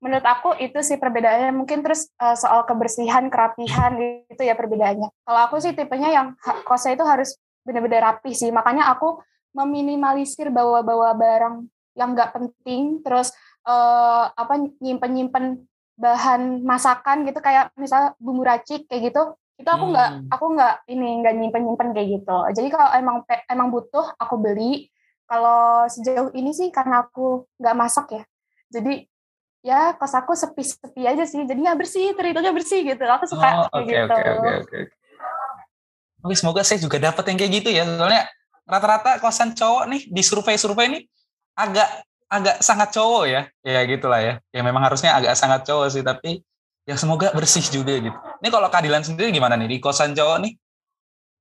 menurut 0.00 0.24
aku 0.24 0.56
itu 0.56 0.80
sih 0.80 0.96
perbedaannya 0.96 1.52
mungkin 1.52 1.84
terus 1.84 2.08
uh, 2.16 2.32
soal 2.32 2.64
kebersihan 2.64 3.28
kerapihan 3.28 3.92
itu 4.26 4.40
ya 4.40 4.56
perbedaannya 4.56 5.12
kalau 5.28 5.40
aku 5.44 5.60
sih 5.60 5.76
tipenya 5.76 6.08
yang 6.08 6.26
kosnya 6.64 6.96
itu 6.96 7.04
harus 7.04 7.36
benar-benar 7.60 8.16
rapi 8.16 8.32
sih 8.32 8.48
makanya 8.48 8.88
aku 8.88 9.20
meminimalisir 9.52 10.48
bawa-bawa 10.48 11.12
barang 11.12 11.68
yang 12.00 12.16
nggak 12.16 12.32
penting 12.32 13.04
terus 13.04 13.36
uh, 13.66 14.24
apa 14.32 14.54
nyimpen-nyimpen 14.80 15.64
bahan 16.00 16.64
masakan 16.64 17.28
gitu 17.28 17.44
kayak 17.44 17.74
misalnya 17.76 18.16
bumbu 18.16 18.40
racik 18.40 18.88
kayak 18.88 19.12
gitu 19.12 19.36
itu 19.60 19.68
aku 19.68 19.84
nggak 19.92 20.10
hmm. 20.10 20.32
aku 20.32 20.44
nggak 20.56 20.74
ini 20.88 21.08
nggak 21.20 21.34
nyimpen 21.36 21.62
nyimpen 21.68 21.88
kayak 21.92 22.08
gitu. 22.16 22.36
Jadi 22.56 22.68
kalau 22.72 22.88
emang 22.96 23.16
emang 23.52 23.68
butuh 23.68 24.16
aku 24.16 24.40
beli. 24.40 24.88
Kalau 25.28 25.86
sejauh 25.86 26.34
ini 26.34 26.50
sih 26.50 26.74
karena 26.74 27.06
aku 27.06 27.46
nggak 27.60 27.76
masak 27.76 28.06
ya. 28.10 28.22
Jadi 28.72 29.06
ya 29.60 29.94
kos 29.94 30.16
aku 30.16 30.32
sepi-sepi 30.32 31.04
aja 31.04 31.22
sih. 31.28 31.44
Jadinya 31.44 31.76
bersih 31.76 32.16
terhitungnya 32.16 32.56
bersih 32.56 32.82
gitu. 32.82 33.04
Aku 33.04 33.28
suka 33.28 33.68
oh, 33.68 33.84
okay, 33.84 34.00
gitu. 34.00 34.10
oke 34.10 34.30
oke 34.32 34.50
oke 34.64 34.78
oke. 36.24 36.32
Semoga 36.34 36.64
saya 36.64 36.80
juga 36.80 36.96
dapat 36.98 37.22
yang 37.30 37.38
kayak 37.38 37.52
gitu 37.62 37.68
ya. 37.70 37.84
Soalnya 37.84 38.24
rata-rata 38.64 39.20
kosan 39.20 39.52
cowok 39.52 39.84
nih 39.92 40.02
di 40.08 40.22
survei-survei 40.24 40.86
ini 40.88 40.98
agak 41.54 42.09
agak 42.30 42.62
sangat 42.62 42.94
cowok 42.94 43.24
ya 43.26 43.42
ya 43.66 43.80
gitulah 43.90 44.20
ya 44.22 44.34
ya 44.54 44.62
memang 44.62 44.86
harusnya 44.86 45.18
agak 45.18 45.34
sangat 45.34 45.66
cowok 45.66 45.90
sih 45.90 46.02
tapi 46.06 46.46
ya 46.86 46.94
semoga 46.94 47.34
bersih 47.34 47.62
juga 47.66 47.98
gitu 47.98 48.14
ini 48.14 48.48
kalau 48.48 48.70
keadilan 48.70 49.02
sendiri 49.02 49.34
gimana 49.34 49.58
nih 49.58 49.66
di 49.66 49.76
kosan 49.82 50.14
cowok 50.14 50.38
nih 50.46 50.54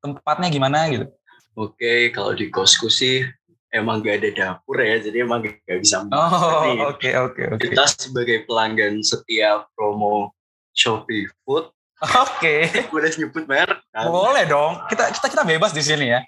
tempatnya 0.01 0.49
gimana 0.49 0.89
gitu 0.89 1.05
oke 1.53 1.93
kalau 2.11 2.33
di 2.33 2.49
kosku 2.49 2.89
sih 2.89 3.21
emang 3.69 4.01
gak 4.01 4.21
ada 4.21 4.29
dapur 4.33 4.81
ya, 4.81 4.97
jadi 4.97 5.25
emang 5.25 5.45
gak 5.45 5.79
bisa 5.79 6.05
Oh, 6.09 6.89
oke 6.89 7.09
oke 7.09 7.43
oke. 7.57 7.61
Kita 7.61 7.85
sebagai 7.85 8.45
pelanggan 8.49 9.05
setiap 9.05 9.69
promo 9.77 10.33
Shopee 10.73 11.29
Food. 11.45 11.69
Oke. 12.01 12.65
Okay. 12.65 12.87
Boleh 12.93 13.11
nyebut 13.13 13.45
merek? 13.45 13.79
Boleh 14.07 14.47
dong. 14.47 14.79
Kita 14.87 15.11
kita 15.11 15.27
kita 15.27 15.43
bebas 15.43 15.75
di 15.75 15.83
sini 15.83 16.15
ya. 16.15 16.23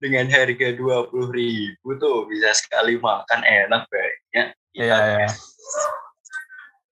Dengan 0.00 0.30
harga 0.30 0.72
dua 0.72 1.10
puluh 1.10 1.28
ribu 1.28 1.98
tuh 2.00 2.24
bisa 2.30 2.54
sekali 2.54 2.96
makan 2.96 3.44
enak 3.44 3.84
banyak. 3.90 4.48
Iya. 4.72 4.86
Yeah, 4.88 5.02
yeah. 5.26 5.32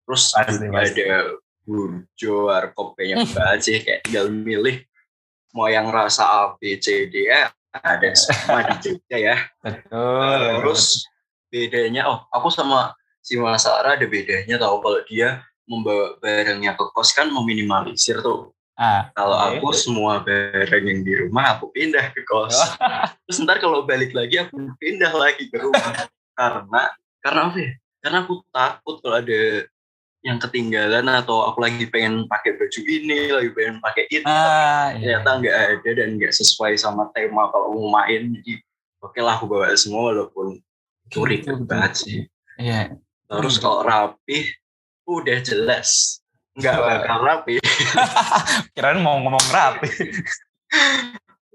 Terus 0.05 0.23
pasti, 0.33 0.65
ada 0.67 1.37
burjo, 1.63 2.49
warkop 2.51 2.97
banyak 2.97 3.29
banget 3.31 3.59
sih. 3.61 3.77
Kayak 3.85 4.05
tinggal 4.09 4.27
milih 4.33 4.81
mau 5.55 5.71
yang 5.71 5.87
rasa 5.93 6.25
A, 6.25 6.41
B, 6.59 6.75
C, 6.81 7.07
D, 7.07 7.29
E 7.31 7.43
ada 7.75 8.09
semua 8.15 8.63
di 8.71 8.75
Jogja 8.81 9.17
ya. 9.19 9.37
Betul. 9.61 10.63
Terus 10.63 10.83
bedanya, 11.51 12.07
oh 12.09 12.19
aku 12.31 12.47
sama 12.51 12.95
si 13.23 13.35
Mas 13.35 13.63
Sarah 13.63 13.97
ada 13.97 14.07
bedanya 14.07 14.55
tahu 14.59 14.81
kalau 14.81 15.01
dia 15.07 15.43
membawa 15.65 16.13
barangnya 16.21 16.77
ke 16.77 16.85
kos 16.93 17.11
kan 17.13 17.27
meminimalisir 17.29 18.21
tuh. 18.21 18.53
Ah, 18.75 19.07
kalau 19.15 19.39
okay. 19.39 19.63
aku 19.63 19.67
semua 19.71 20.19
barang 20.19 20.83
yang 20.83 20.99
di 21.07 21.15
rumah 21.15 21.55
aku 21.55 21.71
pindah 21.71 22.11
ke 22.11 22.27
kos. 22.27 22.59
Terus 23.23 23.39
ntar 23.47 23.63
kalau 23.63 23.87
balik 23.87 24.11
lagi 24.11 24.35
aku 24.35 24.75
pindah 24.75 25.15
lagi 25.15 25.47
ke 25.47 25.57
rumah 25.63 26.11
karena 26.35 26.91
karena 27.23 27.41
apa 27.47 27.57
ya? 27.63 27.71
Karena 28.03 28.17
aku 28.27 28.43
takut 28.51 28.99
kalau 28.99 29.15
ada 29.23 29.63
yang 30.27 30.37
ketinggalan 30.43 31.07
atau 31.07 31.47
aku 31.47 31.63
lagi 31.63 31.87
pengen 31.87 32.27
pakai 32.27 32.59
baju 32.59 32.81
ini, 32.83 33.31
lagi 33.31 33.49
pengen 33.55 33.77
pakai 33.79 34.03
itu, 34.09 34.27
ah, 34.27 34.91
iya. 34.97 35.21
ternyata 35.21 35.29
nggak 35.37 35.57
ada 35.77 35.89
dan 35.95 36.09
nggak 36.19 36.33
sesuai 36.33 36.75
sama 36.75 37.07
tema 37.15 37.47
kalau 37.55 37.77
mau 37.79 38.03
main. 38.03 38.35
Jadi 38.41 38.59
oke 38.99 39.15
okay 39.15 39.21
lah 39.23 39.39
aku 39.39 39.47
bawa 39.47 39.71
semua 39.79 40.11
walaupun 40.11 40.59
curi 41.13 41.47
banget 41.47 41.93
sih. 41.95 42.19
Iya. 42.59 42.99
Terus 43.31 43.55
kalau 43.61 43.87
rapi, 43.87 44.51
udah 45.07 45.39
jelas 45.45 46.19
nggak 46.55 46.75
bakal 46.79 47.19
rapi. 47.19 47.53
Kirain 48.75 48.99
mau 49.03 49.19
ngomong 49.19 49.45
rapi. 49.51 49.91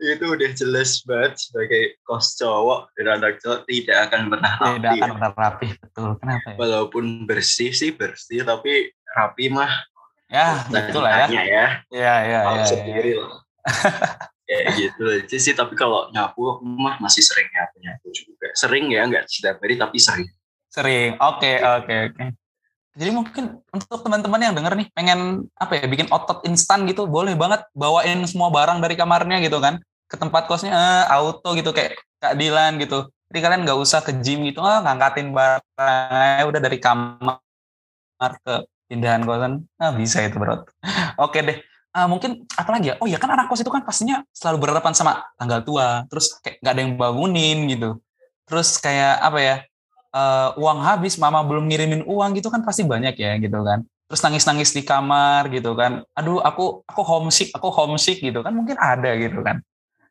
itu 0.01 0.25
udah 0.25 0.51
jelas 0.57 1.05
banget 1.05 1.37
sebagai 1.37 2.01
kos 2.09 2.33
cowok 2.41 2.89
dan 2.97 3.21
anak 3.21 3.37
cowok 3.45 3.69
tidak 3.69 4.09
akan 4.09 4.33
pernah 4.33 4.53
rapi. 4.57 4.77
Tidak 4.81 4.93
akan 4.97 5.11
pernah 5.13 5.33
rapi, 5.37 5.67
betul. 5.77 6.11
Kenapa 6.17 6.47
ya? 6.49 6.57
Walaupun 6.57 7.05
bersih 7.29 7.73
sih 7.77 7.93
bersih, 7.93 8.41
tapi 8.45 8.93
rapi 9.13 9.53
mah. 9.53 9.73
Ya, 10.33 10.65
itulah 10.73 11.13
ya. 11.13 11.27
ya. 11.29 11.43
Ya, 11.45 11.67
ya, 11.93 12.15
ya. 12.25 12.41
ya, 12.49 12.65
sendiri 12.65 13.13
ya. 13.13 13.25
lah. 13.29 13.41
ya 14.49 14.59
gitu 14.81 15.03
aja 15.05 15.37
sih, 15.37 15.53
tapi 15.53 15.77
kalau 15.77 16.09
nyapu 16.17 16.65
mah 16.65 16.97
masih 16.97 17.21
sering 17.21 17.53
nyapu 17.53 17.77
nyapu 17.85 18.09
juga. 18.17 18.49
Sering 18.57 18.89
ya, 18.89 19.05
nggak 19.05 19.29
setiap 19.29 19.61
hari 19.61 19.77
tapi 19.77 20.01
sering. 20.01 20.33
Sering, 20.71 21.19
oke, 21.19 21.45
okay, 21.45 21.57
oke, 21.61 21.85
okay, 21.85 22.01
oke. 22.09 22.17
Okay. 22.17 22.29
Jadi 22.99 23.11
mungkin 23.15 23.45
untuk 23.71 24.03
teman-teman 24.03 24.41
yang 24.51 24.55
denger 24.55 24.75
nih 24.75 24.89
pengen 24.91 25.47
apa 25.55 25.79
ya 25.79 25.87
bikin 25.87 26.11
otot 26.11 26.43
instan 26.43 26.85
gitu 26.91 27.07
boleh 27.07 27.39
banget 27.39 27.63
bawain 27.71 28.19
semua 28.27 28.51
barang 28.51 28.83
dari 28.83 28.99
kamarnya 28.99 29.39
gitu 29.47 29.63
kan 29.63 29.79
ke 30.11 30.17
tempat 30.19 30.51
kosnya 30.51 30.75
eh, 30.75 31.05
auto 31.15 31.55
gitu 31.55 31.71
kayak 31.71 31.95
keadilan 32.19 32.83
gitu. 32.83 33.07
Jadi 33.31 33.39
kalian 33.47 33.63
nggak 33.63 33.79
usah 33.79 34.03
ke 34.03 34.11
gym 34.19 34.43
gitu, 34.43 34.59
ah 34.59 34.83
ngangkatin 34.83 35.31
barang 35.31 36.45
udah 36.51 36.61
dari 36.61 36.83
kamar 36.83 37.39
ke 38.43 38.55
pindahan 38.91 39.23
kosan. 39.23 39.71
Nah, 39.79 39.95
bisa 39.95 40.27
itu 40.27 40.35
bro. 40.43 40.67
Oke 41.15 41.39
deh. 41.47 41.59
Uh, 41.91 42.07
mungkin 42.07 42.47
apa 42.55 42.71
lagi 42.75 42.91
ya? 42.91 42.99
Oh 43.03 43.07
ya 43.07 43.19
kan 43.19 43.31
anak 43.35 43.51
kos 43.51 43.63
itu 43.63 43.71
kan 43.71 43.83
pastinya 43.83 44.23
selalu 44.35 44.67
berhadapan 44.67 44.95
sama 44.95 45.27
tanggal 45.39 45.63
tua, 45.63 46.07
terus 46.11 46.39
kayak 46.43 46.59
nggak 46.63 46.75
ada 46.75 46.83
yang 46.83 46.95
bangunin 46.99 47.59
gitu. 47.71 47.91
Terus 48.47 48.79
kayak 48.83 49.23
apa 49.23 49.39
ya? 49.39 49.57
Uh, 50.11 50.51
uang 50.59 50.83
habis, 50.83 51.15
mama 51.23 51.39
belum 51.47 51.71
ngirimin 51.71 52.03
uang 52.03 52.35
gitu 52.35 52.51
kan 52.51 52.67
pasti 52.67 52.83
banyak 52.83 53.15
ya 53.15 53.39
gitu 53.39 53.63
kan. 53.63 53.87
Terus 54.11 54.21
nangis-nangis 54.27 54.75
di 54.75 54.83
kamar 54.83 55.47
gitu 55.55 55.79
kan. 55.79 56.03
Aduh, 56.19 56.43
aku 56.43 56.83
aku 56.83 57.03
homesick, 57.07 57.55
aku 57.55 57.71
homesick 57.71 58.19
gitu 58.19 58.43
kan 58.43 58.51
mungkin 58.51 58.75
ada 58.75 59.15
gitu 59.15 59.39
kan. 59.39 59.63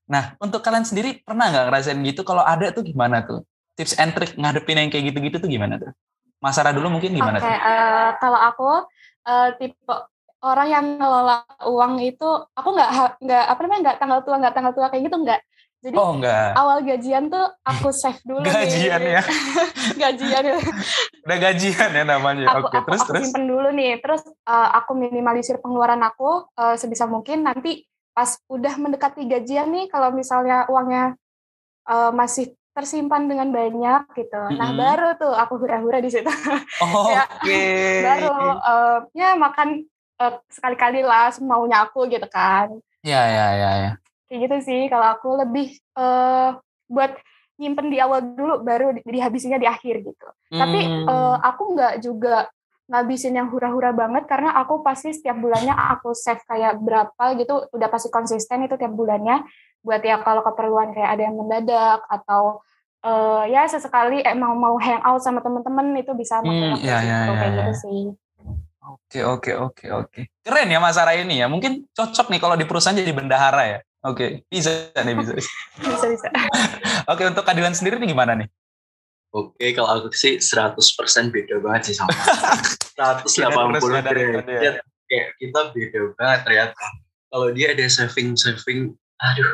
Nah, 0.09 0.39
untuk 0.39 0.63
kalian 0.63 0.87
sendiri 0.87 1.19
pernah 1.21 1.51
nggak 1.51 1.65
ngerasain 1.67 1.99
gitu? 2.07 2.23
Kalau 2.23 2.41
ada 2.41 2.71
tuh 2.71 2.81
gimana 2.81 3.21
tuh? 3.27 3.43
Tips 3.75 3.99
and 3.99 4.15
trick 4.15 4.39
ngadepin 4.39 4.79
yang 4.79 4.89
kayak 4.89 5.11
gitu-gitu 5.11 5.37
tuh 5.43 5.51
gimana 5.51 5.75
tuh? 5.77 5.91
Mas 6.39 6.55
Sarah 6.55 6.71
dulu 6.71 6.87
mungkin 6.87 7.11
gimana 7.11 7.37
okay, 7.37 7.45
tuh? 7.45 7.51
Uh, 7.51 8.09
kalau 8.23 8.39
aku 8.39 8.69
uh, 9.27 9.49
tipe 9.59 9.95
orang 10.39 10.67
yang 10.71 10.85
ngelola 10.95 11.43
uang 11.67 11.99
itu, 11.99 12.29
aku 12.55 12.69
nggak 12.71 13.19
nggak 13.19 13.43
apa 13.51 13.59
namanya 13.67 13.81
nggak 13.83 13.97
tanggal 13.99 14.19
tua 14.23 14.35
nggak 14.39 14.55
tanggal 14.55 14.73
tua 14.73 14.87
kayak 14.87 15.03
gitu 15.11 15.17
nggak. 15.19 15.41
Jadi 15.79 15.95
oh, 15.95 16.11
enggak. 16.11 16.59
awal 16.59 16.83
gajian 16.83 17.31
tuh 17.31 17.45
aku 17.63 17.87
save 17.95 18.19
dulu. 18.27 18.43
gajian 18.43 18.99
nih. 18.99 19.13
ya. 19.15 19.23
gajian 19.95 20.43
ya. 20.43 20.55
Udah 21.25 21.37
gajian 21.39 21.89
ya 21.95 22.03
namanya. 22.03 22.45
Oke, 22.59 22.67
okay, 22.67 22.79
terus 22.83 23.01
aku 23.07 23.09
terus. 23.15 23.23
simpen 23.31 23.47
dulu 23.47 23.69
nih. 23.71 23.95
Terus 24.03 24.27
uh, 24.43 24.69
aku 24.75 24.91
minimalisir 24.99 25.55
pengeluaran 25.63 26.03
aku 26.03 26.51
uh, 26.59 26.75
sebisa 26.75 27.07
mungkin 27.07 27.47
nanti 27.47 27.87
pas 28.11 28.35
udah 28.51 28.75
mendekati 28.75 29.23
gajian 29.23 29.71
nih 29.71 29.87
kalau 29.87 30.11
misalnya 30.11 30.67
uangnya 30.67 31.15
uh, 31.87 32.11
masih 32.11 32.51
tersimpan 32.75 33.31
dengan 33.31 33.47
banyak 33.47 34.03
gitu. 34.19 34.35
Mm 34.35 34.51
-hmm. 34.51 34.59
Nah 34.59 34.69
baru 34.75 35.09
tuh 35.15 35.31
aku 35.31 35.63
hura-hura 35.63 36.03
di 36.03 36.11
situ. 36.11 36.27
Oh, 36.83 37.07
ya, 37.07 37.23
Oke. 37.23 37.47
Okay. 37.47 38.03
baru 38.03 38.35
uh, 38.59 38.97
ya 39.15 39.35
makan 39.39 39.87
uh, 40.19 40.43
sekali-kali 40.51 41.07
lah 41.07 41.31
semaunya 41.31 41.87
aku 41.87 42.03
gitu 42.11 42.27
kan. 42.27 42.67
Ya 42.99 43.23
ya 43.31 43.47
ya 43.55 43.71
ya. 43.79 43.91
Kayak 44.29 44.39
gitu 44.45 44.55
sih 44.69 44.81
kalau 44.87 45.07
aku 45.09 45.29
lebih 45.41 45.73
uh, 45.97 46.55
buat 46.85 47.17
nyimpen 47.59 47.91
di 47.91 47.99
awal 47.99 48.23
dulu 48.23 48.63
baru 48.63 48.95
dihabisinya 49.03 49.59
di 49.59 49.67
akhir 49.67 50.05
gitu. 50.05 50.27
Hmm. 50.53 50.59
Tapi 50.63 50.79
uh, 51.09 51.37
aku 51.43 51.75
nggak 51.75 51.93
juga 51.99 52.47
ngabisin 52.89 53.37
yang 53.37 53.53
hura-hura 53.53 53.93
banget 53.93 54.25
karena 54.25 54.57
aku 54.57 54.81
pasti 54.81 55.13
setiap 55.13 55.37
bulannya 55.37 55.77
aku 55.77 56.17
save 56.17 56.41
kayak 56.49 56.81
berapa 56.81 57.37
gitu 57.37 57.69
udah 57.69 57.89
pasti 57.91 58.09
konsisten 58.09 58.65
itu 58.65 58.81
tiap 58.81 58.97
bulannya 58.97 59.45
buat 59.85 60.01
ya 60.01 60.17
kalau 60.25 60.41
keperluan 60.41 60.97
kayak 60.97 61.13
ada 61.13 61.23
yang 61.29 61.37
mendadak 61.37 62.01
atau 62.09 62.65
uh, 63.05 63.45
ya 63.45 63.69
sesekali 63.69 64.25
emang 64.25 64.57
mau 64.57 64.73
hang 64.81 65.05
out 65.05 65.21
sama 65.21 65.39
temen-temen 65.45 66.01
itu 66.01 66.11
bisa 66.17 66.41
hmm, 66.41 66.81
ya, 66.81 66.97
ya, 66.99 66.99
ya, 67.05 67.19
kayak 67.29 67.45
ya. 67.45 67.57
gitu 67.61 67.73
sih. 67.77 68.01
Oke 68.89 69.21
oke 69.21 69.51
oke 69.53 69.85
oke. 69.93 70.21
Keren 70.41 70.73
ya 70.73 70.81
Mas 70.81 70.97
ini 70.97 71.45
ya. 71.45 71.45
Mungkin 71.45 71.85
cocok 71.93 72.33
nih 72.33 72.41
kalau 72.41 72.57
di 72.57 72.65
perusahaan 72.65 72.97
jadi 72.97 73.13
bendahara 73.13 73.63
ya. 73.69 73.79
Oke, 73.99 74.47
bisa 74.47 74.95
nih 74.95 75.11
bisa. 75.11 75.35
bisa 75.35 76.05
bisa. 76.07 76.27
oke, 77.11 77.23
untuk 77.27 77.43
keadilan 77.43 77.75
sendiri 77.75 77.99
nih 77.99 78.15
gimana 78.15 78.31
nih? 78.39 78.47
Oke, 79.35 79.75
kalau 79.75 80.07
aku 80.07 80.15
sih 80.15 80.39
100% 80.39 80.79
beda 81.35 81.59
banget 81.59 81.91
sih 81.91 81.95
sama 81.99 82.15
180 82.95 84.07
derajat. 84.07 84.45
Ya. 84.47 84.71
Kayak 85.09 85.27
kita 85.35 85.59
beda 85.75 85.99
banget 86.15 86.39
ternyata. 86.47 86.85
Kalau 87.29 87.47
dia 87.53 87.75
ada 87.75 87.85
saving-saving, 87.85 88.95
aduh, 89.21 89.53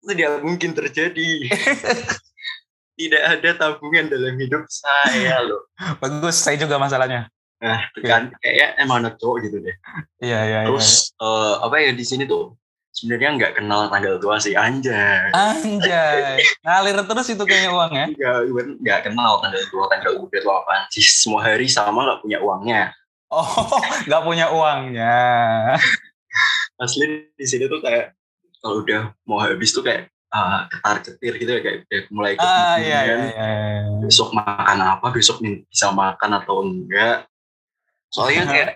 itu 0.00 0.04
tidak 0.14 0.40
mungkin 0.40 0.72
terjadi. 0.72 1.28
tidak 2.98 3.22
ada 3.26 3.50
tabungan 3.58 4.06
dalam 4.08 4.38
hidup 4.38 4.64
saya 4.70 5.42
loh. 5.42 5.66
Bagus, 5.98 6.38
saya 6.38 6.56
juga 6.56 6.78
masalahnya. 6.78 7.26
Nah, 7.58 7.90
kan 8.06 8.30
kayak 8.38 8.78
emang 8.78 9.02
anak 9.02 9.18
cowok 9.18 9.50
gitu 9.50 9.58
deh. 9.66 9.76
Iya, 10.22 10.40
iya, 10.46 10.60
Terus 10.70 11.10
iya. 11.10 11.26
Uh, 11.26 11.54
apa 11.66 11.76
ya 11.82 11.90
di 11.90 12.04
sini 12.06 12.22
tuh 12.22 12.54
sebenarnya 12.92 13.30
nggak 13.38 13.52
kenal 13.60 13.86
tanggal 13.92 14.14
tua 14.18 14.36
sih 14.42 14.58
anjay. 14.58 15.30
Anjay. 15.30 16.42
Ngalir 16.64 16.98
terus 17.06 17.26
itu 17.30 17.44
kayaknya 17.46 17.70
uangnya. 17.74 18.06
Nggak, 18.14 18.36
nggak 18.82 19.00
kenal 19.10 19.32
tanggal 19.44 19.62
tua, 19.70 19.84
tanggal 19.92 20.12
udah 20.18 20.40
tua 20.42 20.54
apaan 20.64 20.82
sih. 20.90 21.04
Semua 21.04 21.46
hari 21.46 21.70
sama 21.70 22.04
nggak 22.08 22.20
punya 22.24 22.38
uangnya. 22.42 22.82
Oh, 23.28 23.46
nggak 24.08 24.22
punya 24.24 24.46
uangnya. 24.50 25.16
Asli 26.78 27.28
di 27.34 27.46
sini 27.46 27.68
tuh 27.68 27.82
kayak 27.82 28.14
kalau 28.58 28.82
udah 28.82 29.14
mau 29.28 29.38
habis 29.38 29.70
tuh 29.70 29.86
kayak 29.86 30.10
uh, 30.32 30.66
ketar 30.70 30.96
ketir 31.04 31.32
gitu 31.38 31.50
ya 31.58 31.60
kayak 31.62 31.76
udah 31.86 32.00
mulai 32.10 32.32
ah, 32.38 32.76
iya, 32.78 32.78
iya, 32.78 32.98
iya, 33.06 33.16
iya. 33.24 33.46
besok 34.02 34.34
makan 34.34 34.78
apa 34.82 35.06
besok 35.14 35.40
bisa 35.42 35.88
makan 35.94 36.30
atau 36.42 36.66
enggak 36.66 37.26
soalnya 38.10 38.44
kayak 38.48 38.70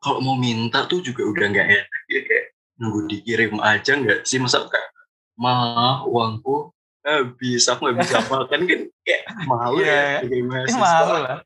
kalau 0.00 0.20
mau 0.20 0.36
minta 0.36 0.84
tuh 0.84 1.00
juga 1.00 1.24
udah 1.24 1.46
nggak 1.48 1.68
enak 1.68 2.02
ya 2.12 2.20
kayak 2.28 2.43
nunggu 2.78 3.06
dikirim 3.10 3.58
aja 3.62 3.94
nggak 3.94 4.26
sih? 4.26 4.42
Masa 4.42 4.66
kayak 4.66 4.90
mah 5.38 6.06
uangku 6.06 6.70
habis 7.04 7.68
aku 7.68 7.90
nggak 7.90 7.96
bisa 8.02 8.18
makan. 8.26 8.60
Kan 8.66 8.80
kayak 9.04 9.22
malu 9.44 9.78
yeah, 9.84 10.20
ya 10.20 10.26
kirim 10.26 10.44
mahasiswa. 10.48 10.80
malu 10.80 11.16
lah. 11.20 11.38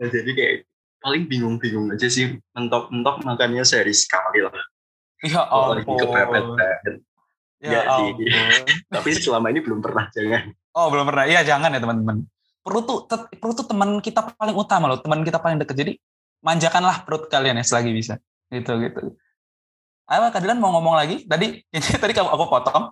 Nah, 0.00 0.08
jadi 0.08 0.30
kayak 0.32 0.54
paling 1.02 1.26
bingung-bingung 1.26 1.92
aja 1.92 2.06
sih 2.08 2.38
mentok-mentok 2.54 3.26
makannya 3.26 3.66
sehari 3.66 3.92
sekali 3.92 4.40
lah. 4.42 4.54
Ya 5.22 5.42
ampun. 5.46 5.86
kepepet 5.86 6.44
ya, 7.62 7.86
ampun. 7.86 8.26
tapi 8.90 9.10
selama 9.14 9.54
ini 9.54 9.60
belum 9.62 9.78
pernah 9.78 10.10
jangan. 10.10 10.50
Oh 10.74 10.90
belum 10.90 11.06
pernah. 11.10 11.24
Iya 11.28 11.46
jangan 11.46 11.74
ya 11.74 11.80
teman-teman. 11.82 12.26
Perut 12.62 12.84
tuh 12.86 13.06
perut 13.38 13.54
tuh 13.58 13.66
teman 13.66 13.98
kita 13.98 14.34
paling 14.38 14.56
utama 14.56 14.90
loh 14.90 14.98
teman 14.98 15.22
kita 15.22 15.38
paling 15.38 15.62
deket. 15.62 15.76
Jadi 15.78 15.92
manjakanlah 16.42 17.06
perut 17.06 17.30
kalian 17.30 17.60
ya 17.60 17.64
selagi 17.66 17.90
bisa. 17.94 18.18
Gitu 18.50 18.72
gitu 18.82 19.14
Ayo 20.10 20.28
Kadilan 20.34 20.58
mau 20.58 20.74
ngomong 20.74 20.98
lagi? 20.98 21.22
Tadi 21.24 21.62
ini 21.76 21.88
tadi 21.98 22.12
kamu 22.12 22.30
aku 22.32 22.44
potong. 22.50 22.90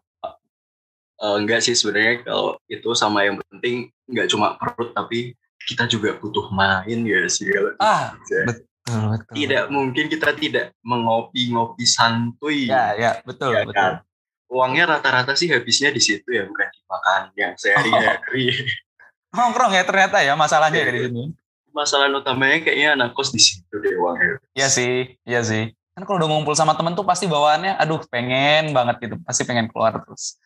Uh, 1.21 1.37
enggak 1.37 1.61
sih 1.61 1.77
sebenarnya 1.77 2.25
kalau 2.25 2.57
itu 2.65 2.89
sama 2.97 3.29
yang 3.29 3.37
penting 3.45 3.93
enggak 4.09 4.33
cuma 4.33 4.57
perut 4.57 4.97
tapi 4.97 5.37
kita 5.69 5.85
juga 5.85 6.17
butuh 6.17 6.49
main 6.49 7.05
ya 7.05 7.29
sih 7.29 7.45
kalau 7.45 7.77
ah. 7.77 8.17
betul, 8.49 8.49
betul 8.49 9.35
tidak 9.37 9.69
mungkin 9.69 10.09
kita 10.09 10.33
tidak 10.33 10.73
mengopi-ngopi 10.81 11.85
santuy. 11.85 12.73
Ya 12.73 12.97
ya 12.97 13.11
betul 13.21 13.53
ya, 13.53 13.69
betul. 13.69 13.77
kan? 13.77 13.95
uangnya 14.51 14.99
rata-rata 14.99 15.39
sih 15.39 15.47
habisnya 15.47 15.95
di 15.95 16.03
situ 16.03 16.27
ya 16.27 16.43
bukan 16.43 16.67
di 16.73 16.81
makan 16.89 17.23
yang 17.37 17.53
sehari-hari. 17.55 18.51
Nongkrong 19.37 19.77
ya 19.77 19.85
ternyata 19.87 20.25
ya 20.25 20.35
masalahnya 20.35 20.83
ya, 20.83 20.91
di 20.91 21.01
sini. 21.07 21.25
Masalah 21.71 22.11
utamanya 22.11 22.65
kayaknya 22.65 22.89
anak 22.99 23.15
kos 23.15 23.31
di 23.31 23.39
situ 23.39 23.77
deh 23.77 23.95
uangnya. 23.95 24.43
Iya 24.57 24.69
sih 24.73 25.21
iya 25.29 25.45
sih 25.45 25.71
kan 25.95 26.03
kalau 26.07 26.23
udah 26.23 26.29
ngumpul 26.31 26.55
sama 26.55 26.79
temen 26.79 26.95
tuh 26.95 27.05
pasti 27.05 27.27
bawaannya 27.27 27.77
aduh 27.77 28.01
pengen 28.09 28.71
banget 28.71 28.97
gitu 29.03 29.17
pasti 29.27 29.43
pengen 29.45 29.67
keluar 29.69 29.99
terus. 30.01 30.39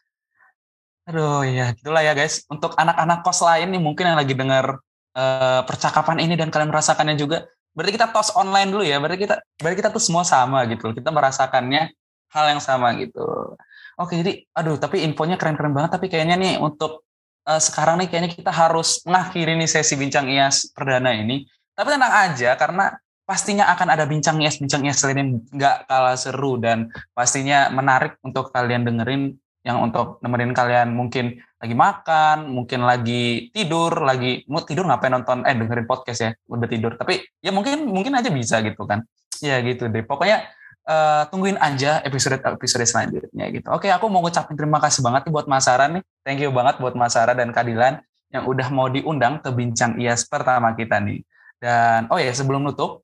Aduh 1.04 1.44
ya 1.44 1.76
gitulah 1.76 2.00
ya 2.00 2.16
guys. 2.16 2.48
Untuk 2.48 2.72
anak-anak 2.74 3.20
kos 3.22 3.44
lain 3.44 3.68
nih 3.76 3.82
mungkin 3.82 4.04
yang 4.08 4.18
lagi 4.18 4.32
dengar 4.32 4.80
uh, 5.14 5.60
percakapan 5.68 6.24
ini 6.24 6.34
dan 6.34 6.48
kalian 6.48 6.72
merasakannya 6.72 7.16
juga 7.20 7.44
berarti 7.74 7.92
kita 7.98 8.14
tos 8.14 8.30
online 8.38 8.70
dulu 8.70 8.86
ya 8.86 9.02
berarti 9.02 9.26
kita 9.26 9.36
berarti 9.58 9.76
kita 9.84 9.90
tuh 9.92 10.02
semua 10.02 10.24
sama 10.24 10.64
gitu. 10.66 10.96
Kita 10.96 11.12
merasakannya 11.12 11.92
hal 12.32 12.44
yang 12.56 12.60
sama 12.64 12.96
gitu. 12.96 13.54
Oke 14.00 14.18
jadi 14.18 14.42
aduh 14.56 14.80
tapi 14.80 15.04
infonya 15.04 15.36
keren-keren 15.36 15.76
banget 15.76 15.94
tapi 16.00 16.08
kayaknya 16.08 16.40
nih 16.40 16.54
untuk 16.58 17.04
uh, 17.44 17.60
sekarang 17.60 18.00
nih 18.00 18.08
kayaknya 18.08 18.30
kita 18.32 18.50
harus 18.50 19.04
mengakhiri 19.04 19.54
nih 19.60 19.68
sesi 19.68 19.94
bincang 20.00 20.26
IAS 20.32 20.72
perdana 20.72 21.12
ini. 21.12 21.44
Tapi 21.74 21.88
tenang 21.90 22.14
aja 22.30 22.56
karena 22.56 22.94
pastinya 23.24 23.72
akan 23.72 23.88
ada 23.88 24.04
bincang 24.04 24.40
IAS 24.40 24.60
bincang 24.60 24.84
IAS 24.84 25.00
lain 25.04 25.44
nggak 25.48 25.88
kalah 25.88 26.16
seru 26.16 26.60
dan 26.60 26.92
pastinya 27.16 27.72
menarik 27.72 28.20
untuk 28.20 28.52
kalian 28.52 28.84
dengerin 28.84 29.36
yang 29.64 29.80
untuk 29.80 30.20
nemenin 30.20 30.52
kalian 30.52 30.92
mungkin 30.92 31.40
lagi 31.56 31.72
makan, 31.72 32.52
mungkin 32.52 32.84
lagi 32.84 33.48
tidur, 33.48 34.04
lagi 34.04 34.44
mau 34.44 34.60
tidur 34.60 34.84
ngapain 34.84 35.08
nonton 35.08 35.40
eh 35.48 35.56
dengerin 35.56 35.88
podcast 35.88 36.20
ya, 36.20 36.30
udah 36.52 36.68
tidur. 36.68 37.00
Tapi 37.00 37.24
ya 37.40 37.48
mungkin 37.48 37.88
mungkin 37.88 38.12
aja 38.12 38.28
bisa 38.28 38.60
gitu 38.60 38.84
kan. 38.84 39.00
Ya 39.40 39.64
gitu 39.64 39.88
deh. 39.88 40.04
Pokoknya 40.04 40.44
uh, 40.84 41.24
tungguin 41.32 41.56
aja 41.56 42.04
episode 42.04 42.44
episode 42.44 42.84
selanjutnya 42.84 43.48
gitu. 43.48 43.72
Oke, 43.72 43.88
aku 43.88 44.12
mau 44.12 44.20
ngucapin 44.20 44.52
terima 44.52 44.76
kasih 44.84 45.00
banget 45.00 45.24
nih 45.24 45.32
buat 45.32 45.48
Mas 45.48 45.64
Sarah 45.64 45.88
nih. 45.88 46.04
Thank 46.20 46.44
you 46.44 46.52
banget 46.52 46.76
buat 46.76 46.92
Mas 46.92 47.16
Sarah 47.16 47.32
dan 47.32 47.48
Kadilan 47.48 48.04
yang 48.28 48.44
udah 48.44 48.68
mau 48.68 48.92
diundang 48.92 49.40
ke 49.40 49.48
bincang 49.48 49.96
IAS 49.96 50.28
pertama 50.28 50.76
kita 50.76 51.00
nih. 51.00 51.24
Dan 51.56 52.12
oh 52.12 52.20
ya 52.20 52.36
sebelum 52.36 52.60
nutup 52.60 53.03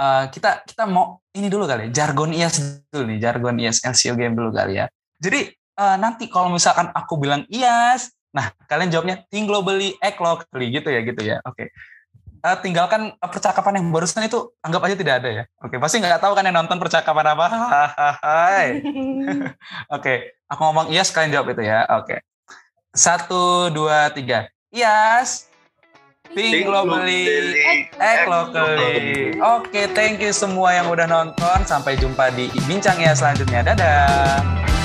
uh, 0.00 0.24
kita 0.32 0.64
kita 0.64 0.88
mau 0.88 1.20
ini 1.36 1.52
dulu 1.52 1.68
kali 1.68 1.92
ya, 1.92 2.04
jargon 2.04 2.32
IAS 2.32 2.88
dulu 2.88 3.04
nih, 3.04 3.18
jargon 3.20 3.60
IAS 3.60 3.84
LCO 3.84 4.16
game 4.16 4.32
dulu 4.32 4.50
kali 4.50 4.80
ya. 4.80 4.88
Jadi 5.20 5.52
uh, 5.76 5.96
nanti 6.00 6.26
kalau 6.32 6.48
misalkan 6.48 6.88
aku 6.96 7.20
bilang 7.20 7.44
IAS, 7.52 8.16
nah 8.32 8.48
kalian 8.64 8.88
jawabnya 8.88 9.20
think 9.28 9.46
globally, 9.46 9.94
act 10.00 10.18
locally 10.18 10.72
gitu 10.72 10.88
ya 10.88 11.00
gitu 11.04 11.20
ya. 11.20 11.36
Oke. 11.44 11.68
Okay. 11.68 11.68
Uh, 12.40 12.56
tinggalkan 12.56 13.12
percakapan 13.20 13.84
yang 13.84 13.92
barusan 13.92 14.24
itu 14.24 14.48
anggap 14.64 14.80
aja 14.88 14.96
tidak 14.96 15.14
ada 15.20 15.28
ya. 15.28 15.44
Oke, 15.60 15.76
okay. 15.76 15.78
pasti 15.78 16.00
nggak 16.00 16.24
tahu 16.24 16.32
kan 16.32 16.48
yang 16.48 16.56
nonton 16.56 16.80
percakapan 16.80 17.36
apa. 17.36 17.46
Oke, 17.52 18.16
okay. 19.92 20.16
aku 20.48 20.60
ngomong 20.64 20.88
IAS 20.88 21.12
kalian 21.12 21.36
jawab 21.36 21.52
itu 21.52 21.68
ya. 21.68 21.84
Oke. 22.00 22.16
Okay. 22.16 22.18
Satu, 22.96 23.68
dua, 23.68 24.08
tiga. 24.16 24.48
IAS. 24.72 25.49
Think 26.30 26.70
globally, 26.70 27.58
act 27.98 28.30
locally. 28.30 29.34
Oke, 29.42 29.66
okay, 29.66 29.84
thank 29.90 30.22
you 30.22 30.30
semua 30.30 30.78
yang 30.78 30.86
udah 30.86 31.10
nonton. 31.10 31.66
Sampai 31.66 31.98
jumpa 31.98 32.30
di 32.30 32.46
bincang 32.70 33.02
ya 33.02 33.10
selanjutnya. 33.18 33.66
Dadah. 33.66 34.79